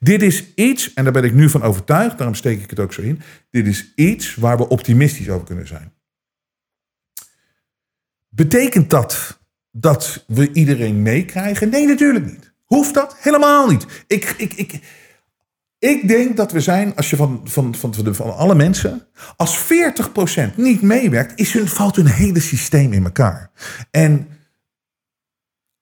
[0.00, 2.92] Dit is iets, en daar ben ik nu van overtuigd, daarom steek ik het ook
[2.92, 3.20] zo in.
[3.50, 5.92] Dit is iets waar we optimistisch over kunnen zijn.
[8.28, 9.37] Betekent dat
[9.70, 11.68] dat we iedereen meekrijgen?
[11.68, 12.52] Nee, natuurlijk niet.
[12.64, 13.16] Hoeft dat?
[13.18, 13.86] Helemaal niet.
[14.06, 14.80] Ik, ik, ik,
[15.78, 19.64] ik denk dat we zijn, als je van, van, van, van, alle mensen, als
[20.52, 23.50] 40% niet meewerkt, is hun, valt hun hele systeem in elkaar.
[23.90, 24.28] En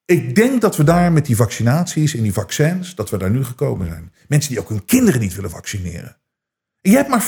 [0.05, 3.44] ik denk dat we daar met die vaccinaties en die vaccins, dat we daar nu
[3.44, 4.12] gekomen zijn.
[4.29, 6.16] Mensen die ook hun kinderen niet willen vaccineren.
[6.81, 7.25] Je hebt maar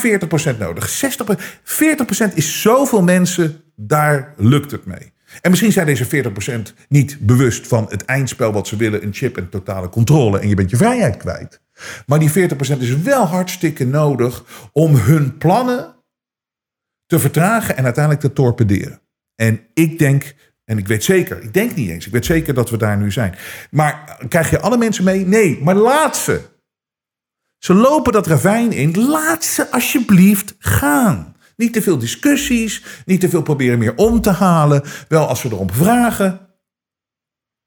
[0.55, 1.03] 40% nodig.
[1.03, 1.39] 60%,
[2.31, 5.13] 40% is zoveel mensen, daar lukt het mee.
[5.41, 9.37] En misschien zijn deze 40% niet bewust van het eindspel wat ze willen, een chip
[9.37, 11.61] en totale controle en je bent je vrijheid kwijt.
[12.05, 15.95] Maar die 40% is wel hartstikke nodig om hun plannen
[17.05, 19.01] te vertragen en uiteindelijk te torpederen.
[19.35, 22.69] En ik denk, en ik weet zeker, ik denk niet eens, ik weet zeker dat
[22.69, 23.35] we daar nu zijn.
[23.71, 25.25] Maar krijg je alle mensen mee?
[25.25, 26.41] Nee, maar laat ze.
[27.57, 31.35] Ze lopen dat ravijn in, laat ze alsjeblieft gaan.
[31.59, 34.83] Niet te veel discussies, niet te veel proberen meer om te halen.
[35.07, 36.39] Wel als we erom vragen.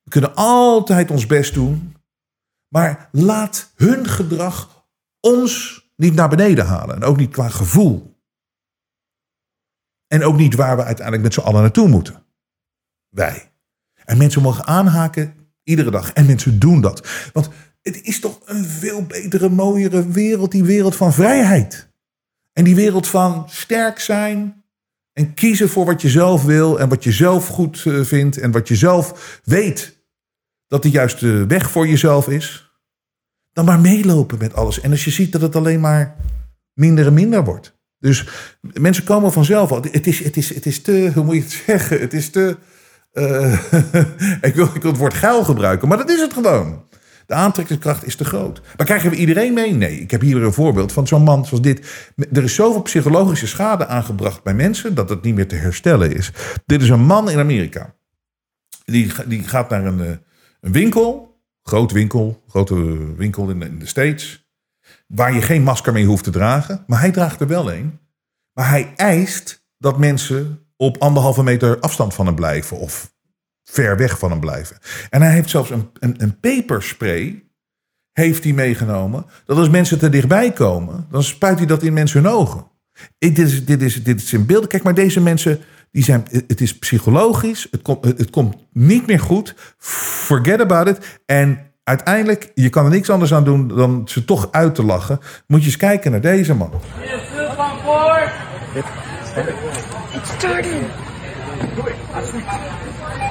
[0.03, 1.97] We kunnen altijd ons best doen.
[2.69, 4.87] Maar laat hun gedrag
[5.21, 6.95] ons niet naar beneden halen.
[6.95, 8.21] En ook niet qua gevoel.
[10.07, 12.25] En ook niet waar we uiteindelijk met z'n allen naartoe moeten.
[13.09, 13.53] Wij.
[14.05, 16.13] En mensen mogen aanhaken iedere dag.
[16.13, 17.31] En mensen doen dat.
[17.33, 17.49] Want
[17.83, 20.51] het is toch een veel betere, mooiere wereld.
[20.51, 21.92] Die wereld van vrijheid.
[22.53, 24.65] En die wereld van sterk zijn.
[25.13, 26.81] En kiezen voor wat je zelf wil.
[26.81, 28.39] En wat je zelf goed eh, vindt.
[28.39, 30.01] En wat je zelf weet
[30.67, 32.71] dat de juiste weg voor jezelf is.
[33.53, 34.81] Dan maar meelopen met alles.
[34.81, 36.17] En als je ziet dat het alleen maar
[36.73, 37.81] minder en minder wordt.
[37.99, 38.27] Dus
[38.61, 39.83] mensen komen vanzelf al.
[39.91, 42.01] Het is, het is, het is te, hoe moet je het zeggen?
[42.01, 42.57] Het is te.
[43.13, 43.53] Uh,
[44.49, 46.85] ik, wil, ik wil het woord geil gebruiken, maar dat is het gewoon.
[47.27, 48.61] De aantrekkingskracht is te groot.
[48.77, 49.73] Maar krijgen we iedereen mee?
[49.73, 50.01] Nee.
[50.01, 52.11] Ik heb hier een voorbeeld van zo'n man zoals dit.
[52.33, 56.33] Er is zoveel psychologische schade aangebracht bij mensen dat het niet meer te herstellen is.
[56.67, 57.95] Dit is een man in Amerika.
[58.85, 60.21] Die, die gaat naar een,
[60.61, 64.51] een winkel, groot winkel, grote winkel in de, in de States,
[65.07, 66.85] waar je geen masker mee hoeft te dragen.
[66.87, 68.01] Maar hij draagt er wel een.
[68.53, 73.15] Maar hij eist dat mensen op anderhalve meter afstand van hem blijven of
[73.73, 74.77] ver weg van hem blijven.
[75.11, 77.43] En hij heeft zelfs een, een, een peperspray
[78.13, 79.27] heeft hij meegenomen.
[79.45, 82.67] Dat als mensen te dichtbij komen, dan spuit hij dat in mensen hun ogen.
[83.19, 84.69] Dit, is, dit, is, dit is in beelden.
[84.69, 87.69] Kijk, maar deze mensen, die zijn, het is psychologisch.
[87.71, 89.55] Het, komt het komt niet meer goed.
[89.79, 91.21] Forget about it.
[91.27, 95.19] En uiteindelijk, je kan er niks anders aan doen dan ze toch uit te lachen.
[95.47, 96.73] Moet je eens kijken naar deze man.
[100.15, 100.83] It started.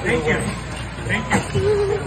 [0.04, 0.38] Thank you.
[1.06, 1.98] Thank you.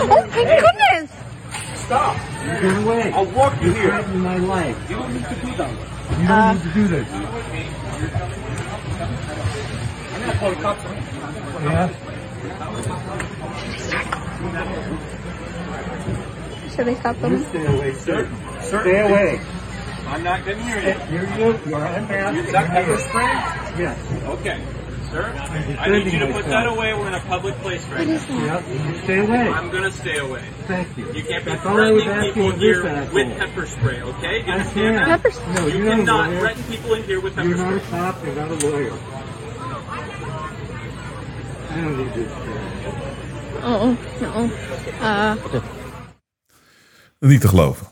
[0.00, 1.10] Oh my goodness!
[1.84, 2.16] Stop.
[2.62, 3.12] Get away.
[3.12, 3.94] I'll walk you here.
[3.98, 4.90] You're my life.
[4.90, 5.70] You don't need to do that.
[5.72, 7.08] You don't Uh, need to do this.
[7.12, 7.22] I'm
[10.20, 10.84] gonna call the cops.
[11.64, 11.88] Yeah.
[16.74, 17.44] Should they stop them?
[17.46, 18.28] Stay away, sir.
[18.62, 19.40] Sir, stay away.
[20.06, 20.94] I'm not getting near you.
[21.10, 21.58] Near you.
[21.66, 22.46] You're unmasked.
[22.46, 23.67] Is that pepper spray?
[23.78, 23.98] Yes.
[24.24, 24.60] Okay.
[25.10, 25.24] Sir,
[25.80, 26.92] I need you to put that away.
[26.92, 28.20] We're in a public place right now.
[28.44, 28.64] Yep,
[29.04, 29.48] stay away.
[29.48, 30.42] I'm gonna stay away.
[30.66, 31.06] Thank you.
[31.14, 33.14] You can't be That's all I was threatening asking people of this here asshole.
[33.14, 34.36] with pepper spray, okay?
[34.44, 34.96] You I understand can't.
[34.96, 35.22] that?
[35.22, 35.54] Pepper spray?
[35.54, 36.40] No, You you're not a cannot lawyer.
[36.40, 37.58] threaten people in here with pepper spray.
[37.58, 37.98] You're not a spray.
[37.98, 38.92] cop, you're not a lawyer.
[41.70, 42.32] I don't need this.
[43.62, 44.50] Oh, no.
[45.00, 45.36] Uh,
[47.20, 47.86] Niet te geloven.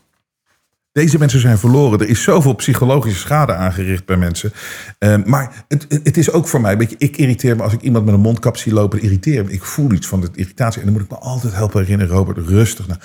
[0.97, 1.99] Deze mensen zijn verloren.
[1.99, 4.51] Er is zoveel psychologische schade aangericht bij mensen.
[4.99, 8.05] Eh, maar het, het is ook voor mij, je, ik irriteer me als ik iemand
[8.05, 9.01] met een mondkap zie lopen.
[9.01, 9.51] Irriteer me.
[9.51, 10.79] Ik voel iets van de irritatie.
[10.79, 12.87] En dan moet ik me altijd helpen herinneren, Robert, rustig.
[12.87, 12.99] Nou,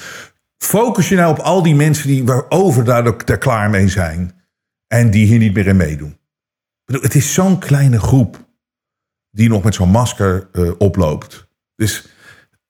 [0.58, 4.32] focus je nou op al die mensen die waarover daar, daar klaar mee zijn.
[4.86, 6.18] En die hier niet meer in meedoen.
[6.84, 8.46] Bedoel, Het is zo'n kleine groep
[9.30, 11.48] die nog met zo'n masker eh, oploopt.
[11.76, 12.06] Dus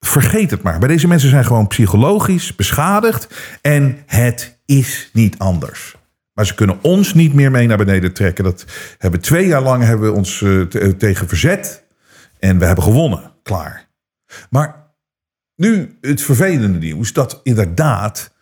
[0.01, 0.79] vergeet het maar.
[0.79, 3.59] Bij deze mensen zijn gewoon psychologisch beschadigd.
[3.61, 5.97] En het is niet anders.
[6.33, 8.45] Maar ze kunnen ons niet meer mee naar beneden trekken.
[8.45, 8.65] Dat
[8.99, 11.85] hebben twee jaar lang hebben we ons eh, eh, tegen verzet.
[12.39, 13.33] En we hebben gewonnen.
[13.43, 13.89] Klaar.
[14.51, 14.95] Maar
[15.57, 18.33] nu het vervelende nieuws dat inderdaad.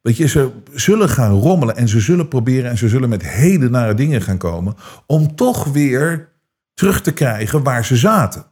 [0.00, 3.68] Weet je, ze zullen gaan rommelen en ze zullen proberen en ze zullen met hele
[3.68, 4.74] nare dingen gaan komen.
[5.06, 6.28] om toch weer
[6.74, 8.44] terug te krijgen waar ze zaten.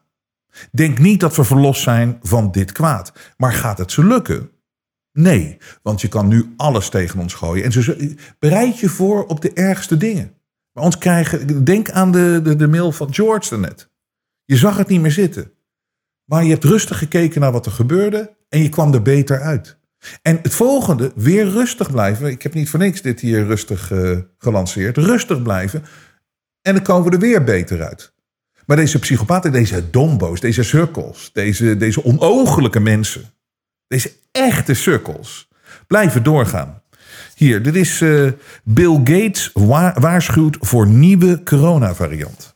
[0.72, 3.12] Denk niet dat we verlost zijn van dit kwaad.
[3.36, 4.50] Maar gaat het ze lukken?
[5.12, 7.64] Nee, want je kan nu alles tegen ons gooien.
[7.64, 10.34] En bereid je voor op de ergste dingen.
[10.72, 13.90] Maar ons krijgen, denk aan de, de, de mail van George daarnet.
[14.44, 15.52] Je zag het niet meer zitten.
[16.24, 19.78] Maar je hebt rustig gekeken naar wat er gebeurde en je kwam er beter uit.
[20.22, 22.26] En het volgende, weer rustig blijven.
[22.26, 24.96] Ik heb niet voor niks dit hier rustig eh, gelanceerd.
[24.96, 25.84] Rustig blijven.
[26.62, 28.12] En dan komen we er weer beter uit.
[28.66, 33.32] Maar deze psychopaten, deze dombo's, deze cirkels, deze, deze onogelijke mensen,
[33.90, 35.48] deze echte cirkels,
[35.86, 36.82] blijven doorgaan.
[37.34, 38.26] Hier, dit is eh,
[38.64, 42.54] Bill Gates wa- waarschuwt voor nieuwe coronavariant.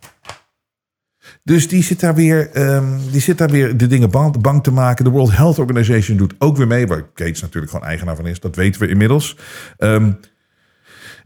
[1.43, 4.71] Dus die zit, daar weer, ehm, die zit daar weer de dingen bang, bang te
[4.71, 5.05] maken.
[5.05, 8.41] De World Health Organization doet ook weer mee, waar Gates natuurlijk gewoon eigenaar van is.
[8.41, 9.37] Dat weten we inmiddels.
[9.77, 10.13] Ehm,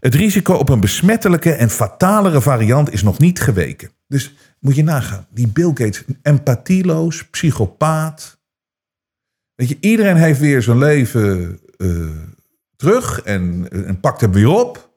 [0.01, 3.91] het risico op een besmettelijke en fatalere variant is nog niet geweken.
[4.07, 5.27] Dus moet je nagaan.
[5.31, 8.38] Die Bill Gates, empathieloos, psychopaat.
[9.59, 12.11] Weet je, iedereen heeft weer zijn leven eh,
[12.77, 14.91] terug en, en pakt hem weer op.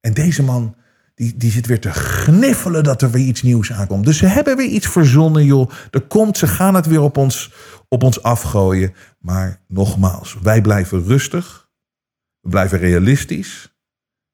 [0.00, 0.76] En deze man,
[1.14, 4.04] die, die zit weer te gniffelen dat er weer iets nieuws aankomt.
[4.04, 5.70] Dus ze hebben weer iets verzonnen, joh.
[5.90, 7.52] Er komt, ze gaan het weer op ons,
[7.88, 8.94] op ons afgooien.
[9.18, 11.68] Maar nogmaals, wij blijven rustig.
[12.40, 13.74] We blijven realistisch.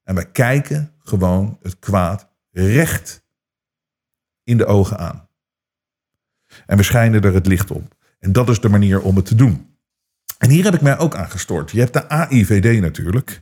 [0.03, 3.25] En wij kijken gewoon het kwaad recht
[4.45, 5.29] in de ogen aan.
[6.67, 7.96] En we schijnen er het licht op.
[8.19, 9.75] En dat is de manier om het te doen.
[10.39, 11.71] En hier heb ik mij ook aan gestoord.
[11.71, 13.41] Je hebt de AIVD natuurlijk.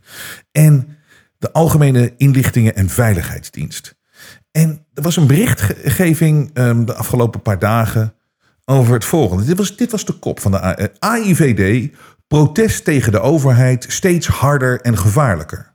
[0.51, 0.97] En
[1.37, 3.95] de Algemene Inlichtingen en Veiligheidsdienst.
[4.51, 8.13] En er was een berichtgeving ehm, de afgelopen paar dagen
[8.65, 9.45] over het volgende.
[9.45, 11.93] Dit was, dit was de kop van de A- eh, AIVD.
[12.27, 15.73] Protest tegen de overheid steeds harder en gevaarlijker.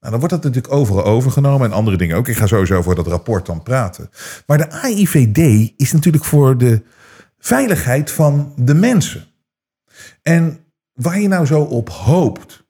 [0.00, 2.28] Nou, dan wordt dat natuurlijk overal overgenomen en andere dingen ook.
[2.28, 4.10] Ik ga sowieso over dat rapport dan praten.
[4.46, 6.82] Maar de AIVD is natuurlijk voor de
[7.46, 9.26] veiligheid van de mensen.
[10.22, 10.58] En
[10.92, 12.64] waar je nou zo op hoopt.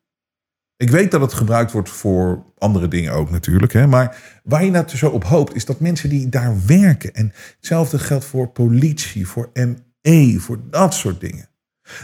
[0.76, 3.72] Ik weet dat het gebruikt wordt voor andere dingen ook natuurlijk.
[3.72, 7.14] Hè, maar waar je nou zo op hoopt is dat mensen die daar werken.
[7.14, 11.48] En hetzelfde geldt voor politie, voor ME, voor dat soort dingen.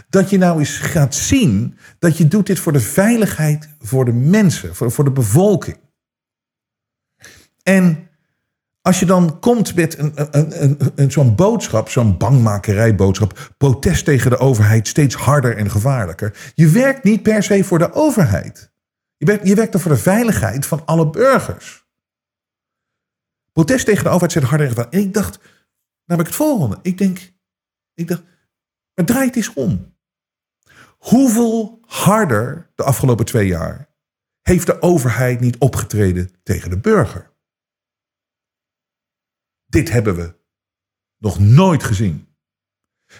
[0.09, 4.13] Dat je nou eens gaat zien dat je doet dit voor de veiligheid voor de
[4.13, 5.77] mensen, voor, voor de bevolking.
[7.63, 8.07] En
[8.83, 14.29] als je dan komt met een, een, een, een, zo'n boodschap, zo'n bangmakerijboodschap, protest tegen
[14.29, 16.51] de overheid steeds harder en gevaarlijker.
[16.55, 18.71] Je werkt niet per se voor de overheid.
[19.17, 21.85] Je werkt, je werkt er voor de veiligheid van alle burgers.
[23.51, 24.99] Protest tegen de overheid steeds harder en gevaarlijker.
[25.01, 25.49] En ik dacht, nou
[26.05, 26.79] heb ik het volgende.
[26.81, 27.33] Ik denk,
[27.93, 28.23] ik dacht,
[28.93, 29.95] het eens om.
[30.97, 33.89] Hoeveel harder de afgelopen twee jaar
[34.41, 37.32] heeft de overheid niet opgetreden tegen de burger?
[39.73, 40.35] Dit hebben we
[41.17, 42.27] nog nooit gezien.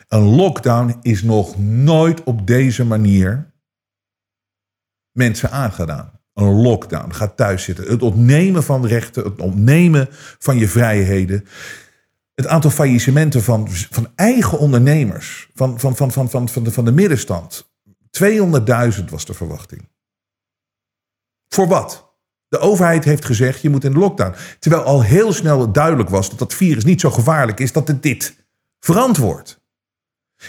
[0.07, 3.53] Een lockdown is nog nooit op deze manier
[5.11, 6.19] mensen aangedaan.
[6.33, 7.11] Een lockdown.
[7.11, 7.87] Ga thuis zitten.
[7.87, 10.07] Het ontnemen van rechten, het ontnemen
[10.39, 11.45] van je vrijheden.
[12.33, 16.85] Het aantal faillissementen van, van eigen ondernemers, van, van, van, van, van, van, de, van
[16.85, 17.71] de middenstand.
[18.21, 19.89] 200.000 was de verwachting.
[21.47, 22.02] Voor wat?
[22.53, 24.35] De overheid heeft gezegd, je moet in de lockdown.
[24.59, 28.03] Terwijl al heel snel duidelijk was dat dat virus niet zo gevaarlijk is dat het
[28.03, 28.35] dit
[28.79, 29.61] verantwoordt.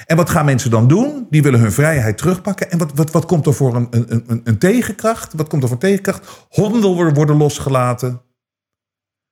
[0.07, 1.27] En wat gaan mensen dan doen?
[1.31, 2.71] Die willen hun vrijheid terugpakken.
[2.71, 5.35] En wat, wat, wat komt er voor een, een, een, een tegenkracht?
[5.35, 6.47] Wat komt er voor tegenkracht?
[6.49, 8.23] Honden worden losgelaten.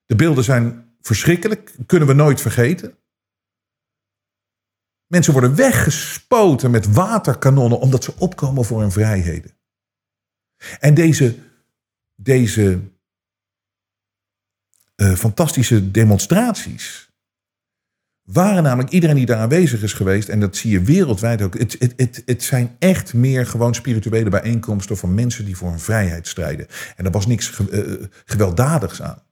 [0.06, 2.98] De beelden zijn verschrikkelijk, kunnen we nooit vergeten.
[5.06, 9.50] Mensen worden weggespoten met waterkanonnen omdat ze opkomen voor hun vrijheden.
[10.80, 11.50] En deze,
[12.22, 12.80] deze
[14.96, 17.10] uh, fantastische demonstraties
[18.22, 21.58] waren namelijk iedereen die daar aanwezig is geweest, en dat zie je wereldwijd ook.
[21.58, 25.80] Het, het, het, het zijn echt meer gewoon spirituele bijeenkomsten van mensen die voor hun
[25.80, 26.66] vrijheid strijden.
[26.96, 29.22] En er was niks ge, uh, gewelddadigs aan.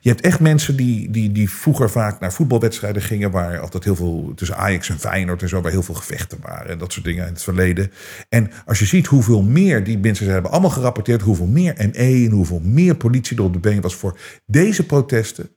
[0.00, 3.96] Je hebt echt mensen die, die, die vroeger vaak naar voetbalwedstrijden gingen, waar altijd heel
[3.96, 7.04] veel tussen Ajax en Feyenoord en zo, waar heel veel gevechten waren en dat soort
[7.04, 7.92] dingen in het verleden.
[8.28, 11.92] En als je ziet hoeveel meer die mensen ze hebben allemaal gerapporteerd, hoeveel meer ME
[11.92, 15.50] en hoeveel meer politie er op de been was voor deze protesten.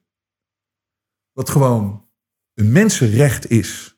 [1.31, 2.07] Wat gewoon
[2.53, 3.97] een mensenrecht is.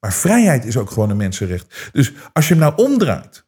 [0.00, 1.90] Maar vrijheid is ook gewoon een mensenrecht.
[1.92, 3.47] Dus als je hem nou omdraait,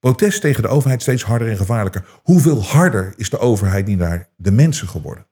[0.00, 2.20] protest tegen de overheid steeds harder en gevaarlijker.
[2.22, 5.26] Hoeveel harder is de overheid niet naar de mensen geworden?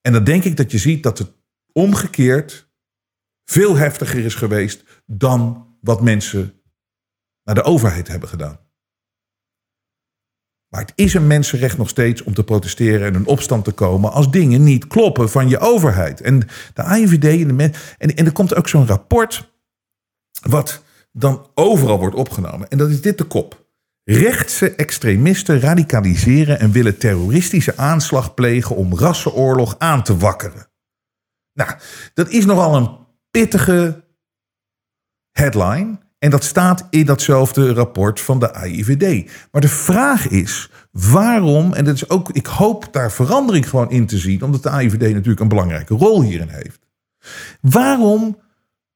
[0.00, 1.32] En dan denk ik dat je ziet dat het
[1.72, 2.70] omgekeerd
[3.44, 6.62] veel heftiger is geweest dan wat mensen
[7.44, 8.60] naar de overheid hebben gedaan.
[10.68, 14.12] Maar het is een mensenrecht nog steeds om te protesteren en in opstand te komen
[14.12, 16.20] als dingen niet kloppen van je overheid.
[16.20, 16.38] En
[16.74, 19.52] de AIVD en, de en, en er komt ook zo'n rapport
[20.42, 22.68] wat dan overal wordt opgenomen.
[22.68, 23.66] En dat is dit de kop.
[24.04, 30.70] Rechtse extremisten radicaliseren en willen terroristische aanslag plegen om rassenoorlog aan te wakkeren.
[31.52, 31.70] Nou,
[32.14, 32.98] dat is nogal een
[33.30, 34.04] pittige
[35.30, 35.98] headline.
[36.18, 39.30] En dat staat in datzelfde rapport van de AIVD.
[39.50, 44.06] Maar de vraag is waarom, en dat is ook, ik hoop daar verandering gewoon in
[44.06, 46.86] te zien, omdat de AIVD natuurlijk een belangrijke rol hierin heeft.
[47.60, 48.38] Waarom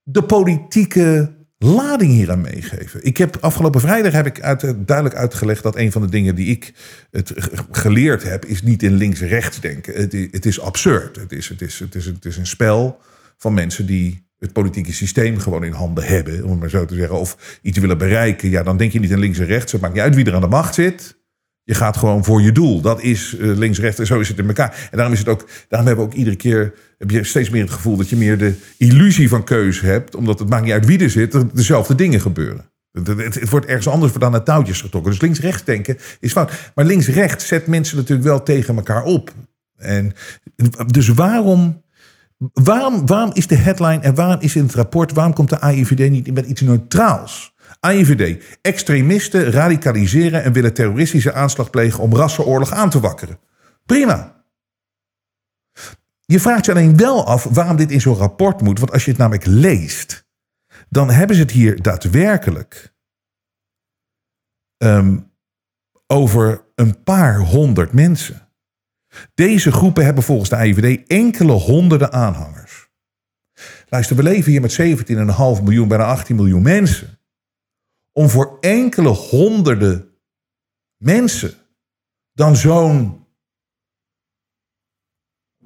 [0.03, 3.05] de politieke lading hier aan meegeven.
[3.05, 6.47] Ik heb afgelopen vrijdag heb ik uit, duidelijk uitgelegd dat een van de dingen die
[6.47, 6.73] ik
[7.11, 7.33] het
[7.71, 9.95] geleerd heb, is niet in links-rechts denken.
[9.95, 11.17] Het, het, is absurd.
[11.17, 13.01] Het is, het, is, het, is, het is een spel
[13.37, 16.95] van mensen die het politieke systeem gewoon in handen hebben, om het maar zo te
[16.95, 19.73] zeggen, of iets willen bereiken, ja, dan denk je niet in links en rechts.
[19.73, 21.19] Het maakt niet uit wie er aan de macht zit.
[21.63, 22.81] Je gaat gewoon voor je doel.
[22.81, 24.89] Dat is uh, links, rechts en zo is het in elkaar.
[24.91, 27.63] En daarom is het ook, daarom hebben we ook iedere keer heb je steeds meer
[27.63, 30.87] het gevoel dat je meer de illusie van keuze hebt, omdat het maakt niet uit
[30.87, 32.71] wie er zit, dezelfde dingen gebeuren.
[32.93, 35.11] Het, het, het wordt ergens anders dan naar touwtjes getrokken.
[35.11, 36.71] Dus links-rechts denken is fout.
[36.75, 39.33] Maar links-rechts zet mensen natuurlijk wel tegen elkaar op.
[39.77, 40.13] En
[40.87, 41.85] dus waarom
[42.53, 46.11] Waarom, waarom is de headline en waarom is in het rapport, waarom komt de AIVD
[46.11, 47.55] niet met iets neutraals?
[47.81, 53.39] AIVD, extremisten radicaliseren en willen terroristische aanslag plegen om rassenoorlog aan te wakkeren.
[53.87, 54.36] Prima.
[56.27, 59.11] Je vraagt je alleen wel af waarom dit in zo'n rapport moet, want als je
[59.11, 60.27] het namelijk leest,
[60.89, 62.95] dan hebben ze het hier daadwerkelijk
[64.77, 65.33] um,
[66.07, 68.49] over een paar honderd mensen.
[69.35, 72.89] Deze groepen hebben volgens de AIVD enkele honderden aanhangers.
[73.89, 74.81] Luister, we leven hier met
[75.59, 77.19] 17,5 miljoen, bijna 18 miljoen mensen.
[78.13, 80.11] Om voor enkele honderden
[80.97, 81.55] mensen
[82.33, 83.26] dan zo'n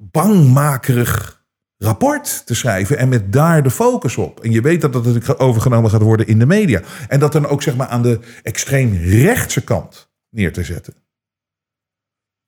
[0.01, 1.45] bangmakerig
[1.77, 4.43] rapport te schrijven en met daar de focus op.
[4.43, 6.81] En je weet dat dat overgenomen gaat worden in de media.
[7.07, 10.93] En dat dan ook zeg maar aan de extreem rechtse kant neer te zetten.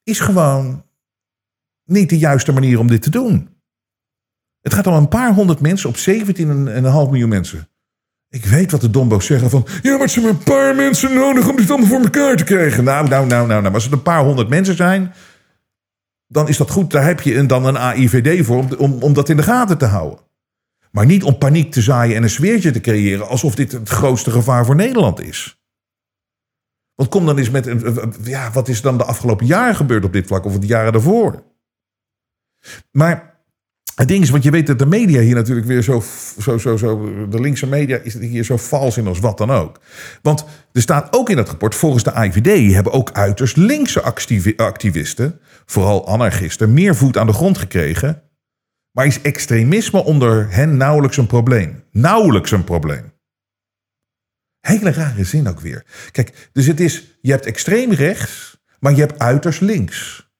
[0.03, 0.85] Is gewoon
[1.83, 3.49] niet de juiste manier om dit te doen.
[4.61, 6.03] Het gaat om een paar honderd mensen op 17,5
[7.09, 7.67] miljoen mensen.
[8.29, 9.67] Ik weet wat de dombo's zeggen van...
[9.81, 12.83] Ja, maar zijn maar een paar mensen nodig om dit allemaal voor elkaar te krijgen.
[12.83, 13.73] Nou, nou, nou, nou, nou.
[13.73, 15.13] Als het een paar honderd mensen zijn...
[16.33, 16.91] dan is dat goed.
[16.91, 20.19] Daar heb je dan een AIVD voor om, om, dat in de gaten te houden.
[20.91, 23.27] Maar niet om paniek te zaaien en een sfeertje te creëren...
[23.27, 25.61] alsof dit het grootste gevaar voor Nederland is.
[26.95, 27.65] Want kom dan eens met...
[27.65, 30.45] Een, ja, wat is dan de afgelopen jaren gebeurd op dit vlak...
[30.45, 31.43] of de jaren daarvoor?
[32.91, 33.33] Maar
[33.95, 36.03] het ding is, want je weet dat de media hier natuurlijk weer zo,
[36.39, 39.79] zo, zo, zo de linkse media is hier zo vals in als wat dan ook.
[40.21, 44.01] Want er staat ook in het rapport, volgens de IVD hebben ook uiterst linkse
[44.55, 48.23] activisten, vooral anarchisten, meer voet aan de grond gekregen.
[48.91, 51.83] Maar is extremisme onder hen nauwelijks een probleem?
[51.91, 53.13] Nauwelijks een probleem.
[54.59, 55.85] Hele rare zin ook weer.
[56.11, 60.31] Kijk, dus het is, je hebt extreem rechts, maar je hebt uiterst links.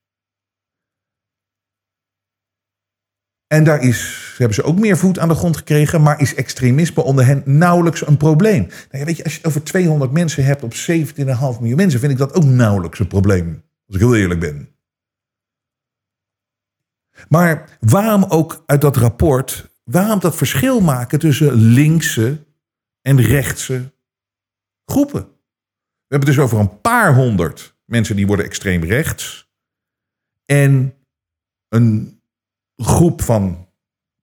[3.47, 7.03] En daar is, hebben ze ook meer voet aan de grond gekregen, maar is extremisme
[7.03, 8.67] onder hen nauwelijks een probleem.
[8.91, 10.83] Nou weet je, als je het over 200 mensen hebt op 17,5
[11.59, 13.63] miljoen mensen, vind ik dat ook nauwelijks een probleem.
[13.87, 14.72] Als ik heel eerlijk ben.
[17.29, 22.45] Maar waarom ook uit dat rapport, waarom dat verschil maken tussen linkse
[23.01, 23.93] en rechtse
[24.85, 25.21] groepen?
[25.21, 29.51] We hebben dus over een paar honderd mensen die worden extreem rechts.
[30.45, 30.93] En
[31.69, 32.21] een
[32.75, 33.67] groep van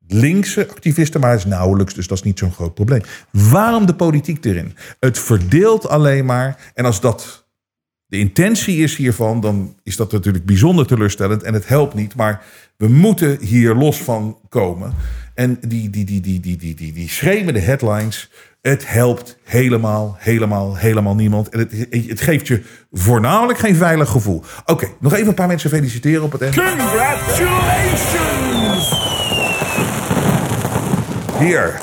[0.06, 3.02] linkse activisten, maar is nauwelijks, dus dat is niet zo'n groot probleem.
[3.30, 4.76] Waarom de politiek erin?
[4.98, 6.70] Het verdeelt alleen maar.
[6.74, 7.48] En als dat
[8.10, 12.14] de intentie is hiervan, dan is dat natuurlijk bijzonder teleurstellend en het helpt niet.
[12.14, 12.42] Maar
[12.76, 14.94] we moeten hier los van komen.
[15.34, 18.30] En die, die, die, die, die, die, die, die schreeuwende headlines.
[18.60, 21.48] Het helpt helemaal, helemaal, helemaal niemand.
[21.48, 24.42] En het, het geeft je voornamelijk geen veilig gevoel.
[24.64, 26.54] Oké, nog even een paar mensen feliciteren op het eind.
[26.54, 29.08] Congratulations!
[31.38, 31.80] Hier.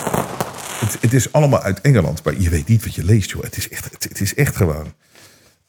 [0.80, 3.44] Het, het, is allemaal uit Engeland, maar je weet niet wat je leest, joh.
[3.44, 4.94] Het is echt, het, het is echt gewoon.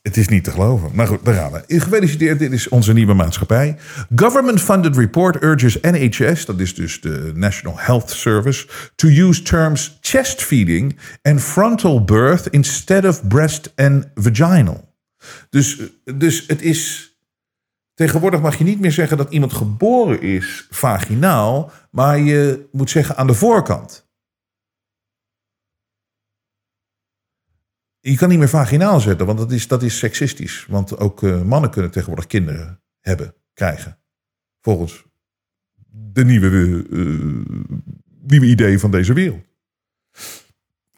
[0.09, 0.91] Het is niet te geloven.
[0.95, 1.63] Maar goed, daar gaan we.
[1.67, 3.77] Gefeliciteerd, dit is onze nieuwe maatschappij.
[4.17, 10.43] Government-funded report urges NHS, dat is dus de National Health Service, to use terms chest
[10.43, 14.95] feeding and frontal birth instead of breast and vaginal.
[15.51, 15.81] Dus,
[16.15, 17.13] dus het is.
[17.95, 23.17] Tegenwoordig mag je niet meer zeggen dat iemand geboren is vaginaal, maar je moet zeggen
[23.17, 24.08] aan de voorkant.
[28.11, 30.67] Je kan niet meer vaginaal zetten, want dat is, dat is seksistisch.
[30.69, 33.99] Want ook uh, mannen kunnen tegenwoordig kinderen hebben, krijgen.
[34.61, 35.05] Volgens
[35.91, 37.45] de nieuwe, uh,
[38.21, 39.45] nieuwe ideeën van deze wereld.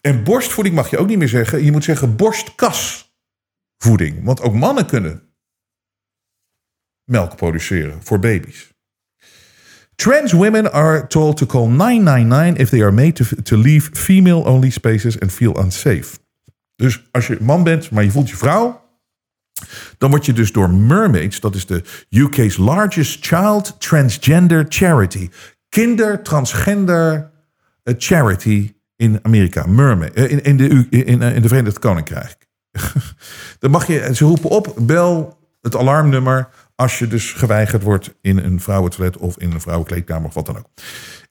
[0.01, 1.63] En borstvoeding mag je ook niet meer zeggen.
[1.63, 4.23] Je moet zeggen borstkasvoeding.
[4.23, 5.21] Want ook mannen kunnen
[7.03, 8.69] melk produceren voor baby's.
[9.95, 14.69] Trans women are told to call 999 if they are made to, to leave female-only
[14.69, 16.20] spaces and feel unsafe.
[16.81, 18.81] Dus als je man bent, maar je voelt je vrouw,
[19.97, 25.29] dan word je dus door Mermaids, dat is de UK's largest child transgender charity,
[25.69, 27.31] kinder transgender
[27.83, 32.47] eh, charity in Amerika, Mermaid, eh, in, in, de, in, in de Verenigd Koninkrijk.
[33.59, 38.37] dan mag je, ze roepen op, bel het alarmnummer als je dus geweigerd wordt in
[38.37, 40.67] een vrouwentoilet of in een vrouwenkleedkamer of wat dan ook.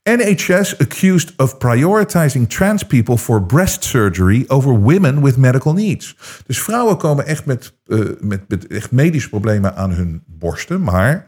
[0.03, 6.16] NHS accused of prioritizing trans people for breast surgery over women with medical needs.
[6.46, 11.26] Dus vrouwen komen echt met, uh, met, met echt medische problemen aan hun borsten, maar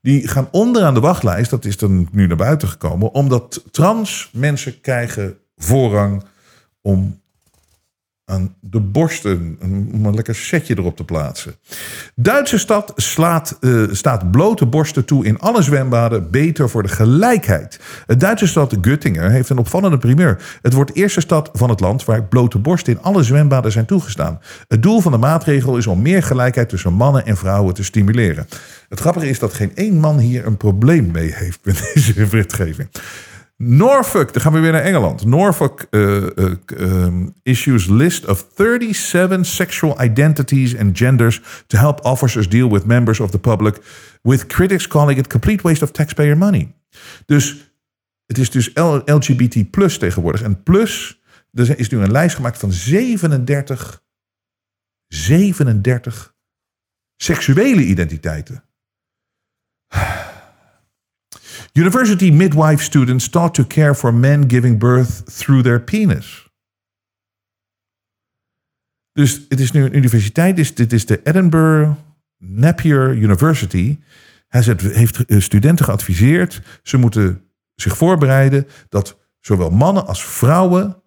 [0.00, 4.80] die gaan onderaan de wachtlijst, dat is dan nu naar buiten gekomen, omdat trans mensen
[4.80, 6.24] krijgen voorrang
[6.80, 7.20] om
[8.28, 9.58] aan de borsten.
[9.62, 11.54] Om een lekker setje erop te plaatsen.
[12.14, 16.30] Duitse stad slaat, uh, staat blote borsten toe in alle zwembaden.
[16.30, 17.80] Beter voor de gelijkheid.
[18.06, 20.58] Het Duitse stad Göttingen heeft een opvallende primeur.
[20.62, 23.86] Het wordt de eerste stad van het land waar blote borsten in alle zwembaden zijn
[23.86, 24.40] toegestaan.
[24.68, 28.46] Het doel van de maatregel is om meer gelijkheid tussen mannen en vrouwen te stimuleren.
[28.88, 32.88] Het grappige is dat geen één man hier een probleem mee heeft met deze wetgeving.
[33.62, 35.24] Norfolk, dan gaan we weer naar Engeland.
[35.24, 42.48] Norfolk uh, uh, um, issues list of 37 sexual identities and genders to help officers
[42.48, 43.80] deal with members of the public,
[44.22, 46.74] with critics calling it complete waste of taxpayer money.
[47.26, 47.72] Dus
[48.26, 48.70] het is dus
[49.04, 50.42] LGBT plus tegenwoordig.
[50.42, 54.02] En plus, er is nu een lijst gemaakt van 37,
[55.08, 56.34] 37
[57.16, 58.64] seksuele identiteiten.
[61.78, 66.46] University midwife students taught to care for men giving birth through their penis.
[69.12, 71.90] Dus het is nu een universiteit, dit is, dit is de Edinburgh
[72.36, 73.98] Napier University.
[74.48, 77.42] Hij heeft studenten geadviseerd, ze moeten
[77.74, 81.02] zich voorbereiden dat zowel mannen als vrouwen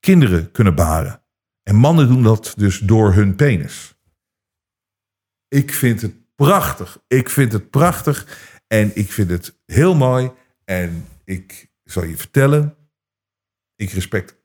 [0.00, 1.22] kinderen kunnen baren.
[1.62, 3.94] En mannen doen dat dus door hun penis.
[5.48, 6.98] Ik vind het prachtig.
[7.06, 8.26] Ik vind het prachtig.
[8.72, 10.30] En ik vind het heel mooi.
[10.64, 12.74] En ik zal je vertellen,
[13.76, 14.36] ik, respect,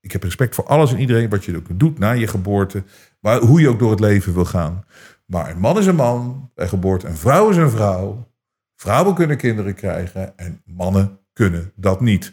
[0.00, 2.82] ik heb respect voor alles en iedereen wat je ook doet na je geboorte.
[3.20, 4.84] Maar hoe je ook door het leven wil gaan.
[5.26, 7.06] Maar een man is een man bij geboorte.
[7.06, 8.28] Een vrouw is een vrouw.
[8.76, 12.32] Vrouwen kunnen kinderen krijgen en mannen kunnen dat niet.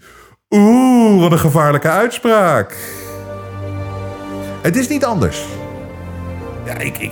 [0.50, 2.76] Oeh, wat een gevaarlijke uitspraak.
[4.62, 5.46] Het is niet anders.
[6.66, 7.12] Ja, ik, ik,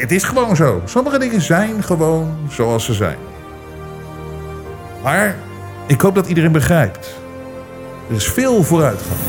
[0.00, 0.82] het is gewoon zo.
[0.84, 3.33] Sommige dingen zijn gewoon zoals ze zijn.
[5.04, 5.36] Maar
[5.86, 7.14] ik hoop dat iedereen begrijpt.
[8.08, 9.20] Er is veel vooruitgang.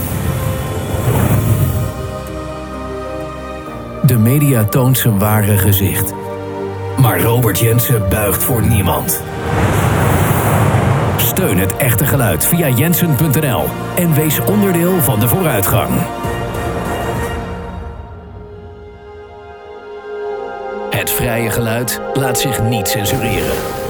[4.04, 6.14] De media toont zijn ware gezicht.
[7.02, 9.24] Maar Robert Jensen buigt voor niemand.
[11.18, 13.64] Steun het echte geluid via jensen.nl
[13.96, 15.90] en wees onderdeel van de vooruitgang.
[20.90, 23.85] Het vrije geluid laat zich niet censureren.